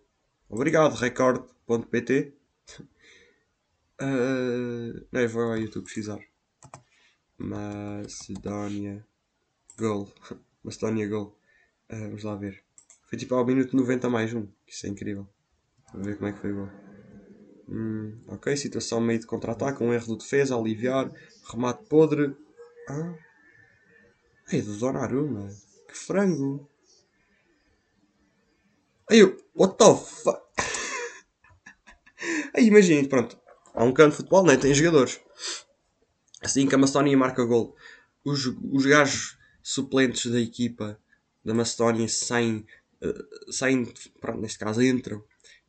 Obrigado, 0.48 0.94
record.pt. 0.94 2.34
uh, 4.00 5.06
não, 5.12 5.20
eu 5.20 5.28
vou 5.28 5.42
ao 5.42 5.58
YouTube 5.58 5.84
pesquisar. 5.84 6.20
Macedónia 7.36 9.06
Gol. 9.78 10.10
Macedónia 10.64 11.06
Gol. 11.06 11.38
Uh, 11.90 12.00
vamos 12.00 12.22
lá 12.24 12.34
ver. 12.36 12.64
Foi 13.02 13.18
tipo 13.18 13.34
ao 13.34 13.44
minuto 13.44 13.76
90 13.76 14.08
mais 14.08 14.32
um. 14.32 14.48
Isso 14.66 14.86
é 14.86 14.88
incrível. 14.88 15.28
Vamos 15.92 16.06
ver 16.06 16.16
como 16.16 16.28
é 16.28 16.32
que 16.32 16.38
foi 16.38 16.52
o 16.52 16.56
gol. 16.56 16.89
Hum, 17.70 18.18
ok, 18.26 18.56
situação 18.56 19.00
meio 19.00 19.20
de 19.20 19.26
contra-ataque. 19.26 19.82
Um 19.82 19.92
erro 19.92 20.08
do 20.08 20.16
defesa, 20.16 20.56
aliviar. 20.56 21.10
Remate 21.50 21.84
podre. 21.84 22.36
Ah. 22.88 23.14
Ei, 24.52 24.60
do 24.60 24.76
Donnarumma. 24.76 25.48
Que 25.88 25.96
frango. 25.96 26.68
Aí 29.08 29.20
eu, 29.20 29.36
what 29.54 29.76
the 29.76 29.84
fuck? 29.84 30.40
Aí 32.54 32.66
imaginem, 32.68 33.04
pronto. 33.04 33.38
Há 33.72 33.84
um 33.84 33.92
campo 33.92 34.10
de 34.10 34.16
futebol, 34.16 34.44
né? 34.44 34.56
Tem 34.56 34.74
jogadores. 34.74 35.20
Assim 36.40 36.66
que 36.66 36.74
a 36.74 36.78
Macedónia 36.78 37.16
marca 37.16 37.44
gol, 37.44 37.76
os, 38.24 38.46
os 38.46 38.86
gajos 38.86 39.38
suplentes 39.62 40.30
da 40.30 40.40
equipa 40.40 40.98
da 41.44 41.54
Macedónia 41.54 42.08
saem, 42.08 42.66
uh, 43.02 43.52
saem, 43.52 43.84
pronto, 44.20 44.40
neste 44.40 44.58
caso 44.58 44.82
entram. 44.82 45.22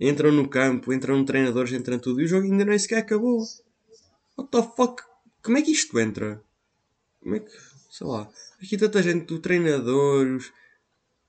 Entram 0.03 0.31
no 0.31 0.49
campo, 0.49 0.91
entram 0.91 1.23
treinadores, 1.23 1.71
entram 1.71 1.99
tudo. 1.99 2.21
E 2.21 2.25
o 2.25 2.27
jogo 2.27 2.47
ainda 2.47 2.65
nem 2.65 2.79
sequer 2.79 2.97
acabou. 2.97 3.39
What 4.35 4.49
the 4.49 4.63
fuck? 4.75 5.03
Como 5.43 5.59
é 5.59 5.61
que 5.61 5.71
isto 5.71 5.99
entra? 5.99 6.43
Como 7.21 7.35
é 7.35 7.39
que. 7.39 7.51
Sei 7.91 8.07
lá. 8.07 8.27
Aqui 8.59 8.79
tanta 8.79 9.03
gente, 9.03 9.31
o 9.31 9.39
treinador, 9.39 10.25
os, 10.37 10.51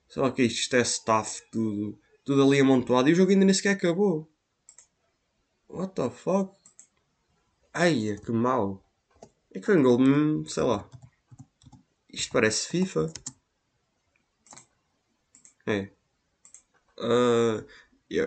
sei 0.09 0.21
lá 0.23 0.29
o 0.29 0.33
que 0.33 0.41
é 0.41 0.45
isto, 0.45 0.61
isto 0.61 0.75
é 0.75 0.81
staff, 0.81 1.43
tudo, 1.51 1.99
tudo 2.25 2.43
ali 2.43 2.61
amontoado. 2.61 3.07
E 3.07 3.13
o 3.13 3.15
jogo 3.15 3.29
ainda 3.29 3.45
nem 3.45 3.53
sequer 3.53 3.75
acabou. 3.75 4.27
What 5.69 5.93
the 5.93 6.09
fuck? 6.09 6.57
Ai, 7.71 8.17
que 8.25 8.31
mau. 8.31 8.83
É 9.53 9.59
que 9.59 9.67
foi 9.67 9.77
um 9.77 9.83
gol, 9.83 10.49
sei 10.49 10.63
lá. 10.63 10.89
Isto 12.11 12.33
parece 12.33 12.69
FIFA. 12.69 13.13
É. 15.67 15.91
Uh, 16.97 17.65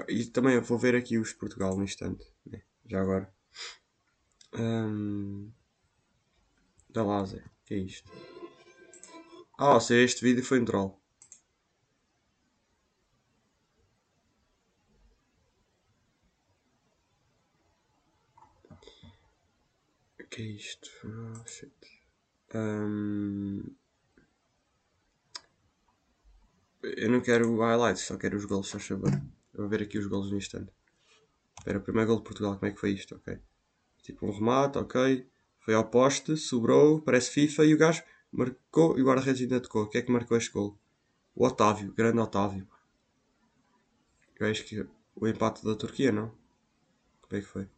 e, 0.09 0.25
também 0.27 0.59
vou 0.61 0.79
ver 0.79 0.95
aqui 0.97 1.19
os 1.19 1.33
Portugal 1.33 1.77
no 1.77 1.85
instante. 1.85 2.25
Né? 2.45 2.63
Já 2.87 3.01
agora. 3.01 3.33
Um, 4.55 5.53
da 6.91 7.05
Laser. 7.05 7.45
que 7.65 7.75
é 7.75 7.79
isto? 7.79 8.11
Ah, 9.59 9.75
ou 9.75 9.81
seja, 9.81 10.05
este 10.05 10.25
vídeo 10.25 10.45
foi 10.45 10.61
um 10.61 10.65
troll. 10.65 11.01
Que 20.31 20.43
é 20.43 20.47
isto? 20.47 20.91
Oh, 21.05 21.49
shit. 21.49 21.73
Um... 22.55 23.63
Eu 26.83 27.11
não 27.11 27.21
quero 27.21 27.57
highlights, 27.59 28.03
só 28.03 28.17
quero 28.19 28.37
os 28.37 28.45
gols, 28.45 28.69
só 28.69 28.79
favor. 28.79 29.11
Vou 29.57 29.69
ver 29.69 29.83
aqui 29.83 29.99
os 29.99 30.07
gols 30.07 30.31
no 30.31 30.37
instante. 30.37 30.71
Espera, 31.59 31.79
o 31.79 31.83
primeiro 31.83 32.09
gol 32.09 32.19
de 32.19 32.25
Portugal, 32.25 32.57
como 32.59 32.71
é 32.71 32.75
que 32.75 32.81
foi 32.81 32.91
isto? 32.91 33.17
Ok. 33.17 33.39
Tipo 34.03 34.27
um 34.27 34.33
remate, 34.33 34.79
ok. 34.79 35.27
Foi 35.61 35.75
ao 35.75 35.89
poste, 35.89 36.37
sobrou, 36.37 37.01
parece 37.01 37.31
FIFA 37.31 37.65
e 37.65 37.75
o 37.75 37.79
gajo 37.79 38.03
marcou 38.31 38.99
e 38.99 39.03
o 39.03 39.07
guarda-redes 39.07 39.43
ainda 39.43 39.61
tocou. 39.61 39.89
Quem 39.89 40.01
é 40.01 40.05
que 40.05 40.13
marcou 40.13 40.37
este 40.37 40.53
gol? 40.53 40.79
O 41.35 41.47
Otávio, 41.47 41.93
grande 41.93 42.21
Otávio. 42.21 42.69
Eu 44.39 44.47
acho 44.49 44.65
que 44.65 44.87
o 45.15 45.27
empate 45.27 45.65
da 45.65 45.75
Turquia, 45.75 46.13
não? 46.13 46.29
Como 47.23 47.39
é 47.39 47.41
que 47.41 47.47
foi? 47.47 47.69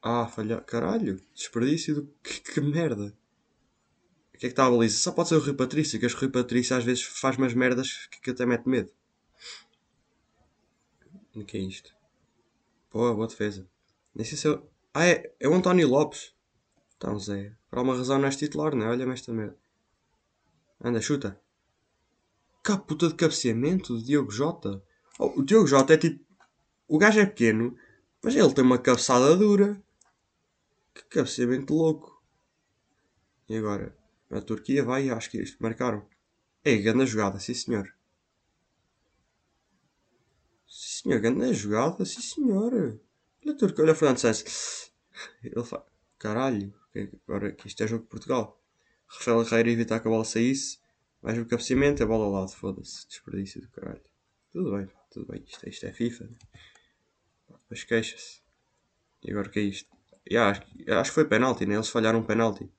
Ah, 0.00 0.26
falhar. 0.26 0.62
Caralho, 0.64 1.20
desperdício 1.34 1.94
do. 1.96 2.14
Que, 2.22 2.40
que 2.40 2.60
merda! 2.60 3.16
O 4.34 4.38
que 4.38 4.46
é 4.46 4.48
que 4.48 4.52
está 4.52 4.66
a 4.66 4.70
baliza? 4.70 4.98
Só 4.98 5.12
pode 5.12 5.28
ser 5.28 5.36
o 5.36 5.40
Rui 5.40 5.54
Patrício, 5.54 5.98
que 5.98 6.06
o 6.06 6.16
Rui 6.16 6.28
Patrício 6.28 6.76
às 6.76 6.84
vezes 6.84 7.02
faz 7.02 7.36
umas 7.36 7.54
merdas 7.54 8.06
que, 8.08 8.20
que 8.20 8.30
até 8.30 8.44
mete 8.44 8.68
medo. 8.68 8.90
O 11.36 11.44
que 11.44 11.56
é 11.56 11.60
isto? 11.60 11.92
Boa, 12.92 13.12
boa 13.12 13.26
defesa. 13.26 13.68
Nem 14.14 14.24
sei 14.24 14.38
se 14.38 14.46
eu... 14.46 14.70
Ah, 14.92 15.04
é, 15.04 15.34
é 15.40 15.48
o 15.48 15.54
António 15.54 15.88
Lopes. 15.88 16.32
Então, 16.96 17.18
Zé, 17.18 17.56
por 17.68 17.78
alguma 17.78 17.96
razão 17.96 18.18
não 18.18 18.26
és 18.26 18.36
titular, 18.36 18.74
não 18.74 18.86
é? 18.86 18.90
Olha-me 18.90 19.12
esta 19.12 19.32
merda. 19.32 19.58
Anda, 20.80 21.00
chuta. 21.00 21.40
Que 22.62 22.78
puta 22.78 23.08
de 23.08 23.14
cabeceamento 23.14 23.94
do 23.94 24.02
Diogo 24.02 24.30
Jota. 24.30 24.80
Oh, 25.18 25.40
o 25.40 25.44
Diogo 25.44 25.66
Jota 25.66 25.94
é 25.94 25.96
tipo... 25.96 26.24
O 26.86 26.98
gajo 26.98 27.18
é 27.18 27.26
pequeno, 27.26 27.76
mas 28.22 28.36
ele 28.36 28.54
tem 28.54 28.62
uma 28.62 28.78
cabeçada 28.78 29.36
dura. 29.36 29.82
Que 30.94 31.02
cabeceamento 31.04 31.74
louco. 31.74 32.22
E 33.48 33.56
agora? 33.56 33.96
A 34.30 34.40
Turquia 34.40 34.84
vai, 34.84 35.10
acho 35.10 35.30
que 35.30 35.42
isto 35.42 35.60
marcaram. 35.60 36.06
É, 36.62 36.76
grande 36.76 37.06
jogada, 37.06 37.40
sim 37.40 37.54
senhor. 37.54 37.92
Sim 40.66 40.93
senhor, 41.04 41.20
grande 41.20 41.52
jogada, 41.52 42.04
sim 42.04 42.22
senhor. 42.22 42.72
Olha 42.72 43.54
a 43.54 43.56
Turquia, 43.56 43.84
olha 43.84 43.94
Fernando 43.94 44.18
Santos. 44.18 44.90
Ele 45.42 45.62
fala, 45.62 45.86
caralho, 46.18 46.74
agora 47.28 47.52
que 47.52 47.68
isto 47.68 47.82
é 47.82 47.86
jogo 47.86 48.04
de 48.04 48.08
Portugal. 48.08 48.60
Rafael 49.06 49.42
Herrera 49.42 49.70
evitar 49.70 50.00
que 50.00 50.08
a 50.08 50.10
bola 50.10 50.24
saísse. 50.24 50.78
Mais 51.22 51.38
o 51.38 51.46
cabeceamento, 51.46 52.02
a 52.02 52.06
bola 52.06 52.24
ao 52.24 52.32
lado, 52.32 52.50
foda-se. 52.50 53.06
Desperdício 53.06 53.60
do 53.60 53.68
caralho. 53.68 54.02
Tudo 54.52 54.76
bem, 54.76 54.88
tudo 55.10 55.26
bem. 55.26 55.44
Isto, 55.46 55.66
é, 55.66 55.68
isto 55.68 55.86
é 55.86 55.92
FIFA. 55.92 56.24
Né? 56.24 56.36
Depois 57.48 57.84
queixa-se. 57.84 58.42
E 59.22 59.30
agora 59.30 59.48
o 59.48 59.50
que 59.50 59.58
é 59.58 59.62
isto? 59.62 59.90
Yeah, 60.30 60.50
acho, 60.50 60.92
acho 60.92 61.10
que 61.10 61.14
foi 61.14 61.24
penalti, 61.26 61.66
né? 61.66 61.74
Eles 61.74 61.88
falharam 61.88 62.20
um 62.20 62.24
penalti. 62.24 62.70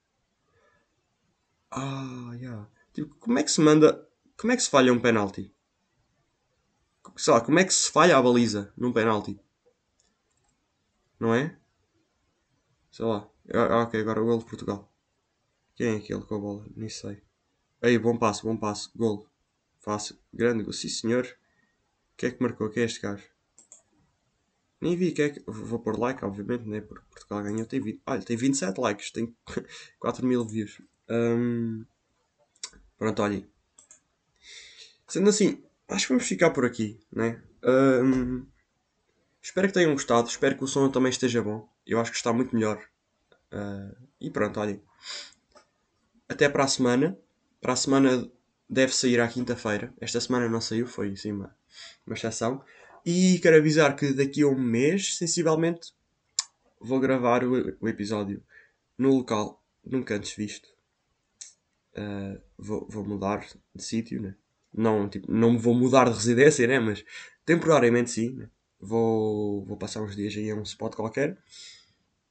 Ah, 1.72 2.32
yeah. 2.36 2.68
Tipo, 2.94 3.16
como 3.16 3.40
é 3.40 3.44
que 3.44 3.52
se 3.52 3.62
manda. 3.62 4.08
Como 4.38 4.52
é 4.52 4.56
que 4.56 4.64
se 4.64 4.70
falha 4.70 4.92
um 4.92 5.00
penalti? 5.00 5.55
Sei 7.16 7.34
lá, 7.34 7.40
como 7.40 7.60
é 7.60 7.64
que 7.64 7.74
se 7.74 7.90
falha 7.90 8.18
a 8.18 8.22
baliza 8.22 8.74
num 8.76 8.92
penalti? 8.92 9.40
Não 11.20 11.34
é? 11.34 11.58
Sei 12.92 13.06
lá. 13.06 13.30
Ah, 13.54 13.84
ok, 13.84 14.00
agora 14.00 14.22
o 14.22 14.26
gol 14.26 14.40
de 14.40 14.46
Portugal. 14.46 14.92
Quem 15.76 15.88
é 15.88 15.98
aquele 15.98 16.22
com 16.22 16.36
a 16.36 16.40
bola? 16.40 16.66
Nem 16.76 16.90
sei. 16.90 17.22
Aí, 17.82 17.98
bom 17.98 18.18
passo, 18.18 18.48
bom 18.48 18.58
passo. 18.58 18.92
Gol. 18.96 19.30
Fácil. 19.80 20.18
Grande 20.34 20.64
gol. 20.64 20.74
Sim, 20.74 20.90
senhor. 20.90 21.26
O 21.26 22.18
que 22.18 22.26
é 22.26 22.32
que 22.32 22.42
marcou? 22.42 22.70
Quem 22.70 22.84
é 22.84 22.86
este 22.86 23.02
gajo? 23.02 23.24
Nem 24.82 24.96
vi 24.96 25.12
que 25.12 25.22
é 25.22 25.30
que. 25.30 25.44
Vou 25.46 25.80
pôr 25.80 25.98
like, 25.98 26.24
obviamente, 26.24 26.68
né? 26.68 26.82
Porque 26.82 27.06
Portugal 27.10 27.44
ganhou. 27.44 27.66
Tem 27.66 27.82
20... 27.82 28.02
Olha, 28.06 28.22
tem 28.22 28.38
27 28.38 28.80
likes. 28.80 29.12
Tem 29.12 29.36
4 30.00 30.26
mil 30.26 30.46
views. 30.46 30.82
Um... 31.10 31.86
Pronto, 32.98 33.22
olhem. 33.22 33.48
Sendo 35.08 35.30
assim, 35.30 35.65
acho 35.88 36.08
que 36.08 36.14
vamos 36.14 36.28
ficar 36.28 36.52
por 36.52 36.66
aqui, 36.66 37.00
né? 37.12 37.42
Um... 37.64 38.46
Espero 39.42 39.68
que 39.68 39.74
tenham 39.74 39.94
gostado. 39.94 40.28
Espero 40.28 40.58
que 40.58 40.64
o 40.64 40.68
som 40.68 40.90
também 40.90 41.10
esteja 41.10 41.42
bom. 41.42 41.70
Eu 41.86 42.00
acho 42.00 42.12
que 42.12 42.18
está 42.18 42.34
muito 42.34 42.56
melhor. 42.56 42.84
Uh... 43.52 43.96
E 44.20 44.30
pronto, 44.30 44.60
olhem. 44.60 44.82
Até 46.28 46.50
para 46.50 46.64
a 46.64 46.68
semana. 46.68 47.18
Para 47.62 47.74
a 47.74 47.76
semana 47.76 48.32
deve 48.70 48.94
sair 48.94 49.20
à 49.20 49.28
quinta-feira. 49.28 49.94
Esta 50.00 50.20
semana 50.20 50.50
não 50.50 50.62
saiu, 50.62 50.88
foi 50.88 51.16
sim 51.16 51.32
uma, 51.32 51.56
uma 52.06 52.16
exceção. 52.16 52.64
E 53.06 53.40
quero 53.40 53.58
avisar 53.58 53.96
que 53.96 54.14
daqui 54.14 54.42
a 54.42 54.48
um 54.48 54.60
mês, 54.60 55.16
sensivelmente, 55.18 55.94
vou 56.80 57.00
gravar 57.00 57.44
o, 57.44 57.78
o 57.80 57.88
episódio 57.88 58.44
no 58.98 59.16
local 59.16 59.64
nunca 59.86 60.16
antes 60.16 60.34
visto. 60.36 60.68
Uh, 61.96 62.42
vou, 62.58 62.88
vou, 62.90 63.06
mudar 63.06 63.48
de 63.74 63.84
sítio, 63.84 64.22
né? 64.22 64.36
Não, 64.76 65.08
tipo, 65.08 65.32
não 65.32 65.58
vou 65.58 65.74
mudar 65.74 66.06
de 66.10 66.16
residência, 66.16 66.68
né? 66.68 66.80
Mas 66.80 67.04
temporariamente 67.46 68.12
sim. 68.12 68.36
Né? 68.36 68.50
Vou, 68.80 69.66
vou 69.66 69.78
passar 69.78 70.02
uns 70.02 70.16
dias 70.16 70.36
aí 70.36 70.52
a 70.52 70.56
um 70.56 70.64
spot 70.64 70.96
qualquer. 70.96 71.38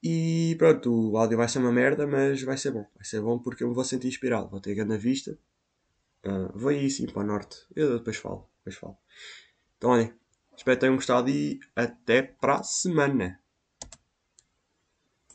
E 0.03 0.55
pronto, 0.59 1.13
o 1.13 1.17
áudio 1.17 1.39
vai 1.39 1.49
ser 1.49 1.59
uma 1.61 1.73
merda, 1.73 2.07
mas 2.07 2.43
vai 2.43 2.59
ser 2.59 2.71
bom. 2.71 2.87
Vai 2.95 3.05
ser 3.05 3.23
bom 3.23 3.39
porque 3.39 3.65
eu 3.65 3.69
me 3.69 3.75
vou 3.75 3.85
sentir 3.85 4.09
inspirado. 4.09 4.51
Vou 4.51 4.61
ter 4.61 4.75
grande 4.75 4.99
vista. 4.99 5.39
Uh, 6.27 6.51
vou 6.55 6.71
aí 6.71 6.91
sim 6.91 7.07
para 7.07 7.23
o 7.23 7.27
norte. 7.27 7.57
Eu 7.75 7.99
depois 7.99 8.17
falo. 8.19 8.49
Depois 8.59 8.77
falo. 8.77 8.97
Então 9.79 9.91
olhem. 9.91 10.13
Espero 10.57 10.77
que 10.77 10.81
tenham 10.83 10.97
gostado 10.97 11.29
e 11.31 11.59
até 11.75 12.23
para 12.23 12.57
a 12.57 12.63
semana. 12.63 13.41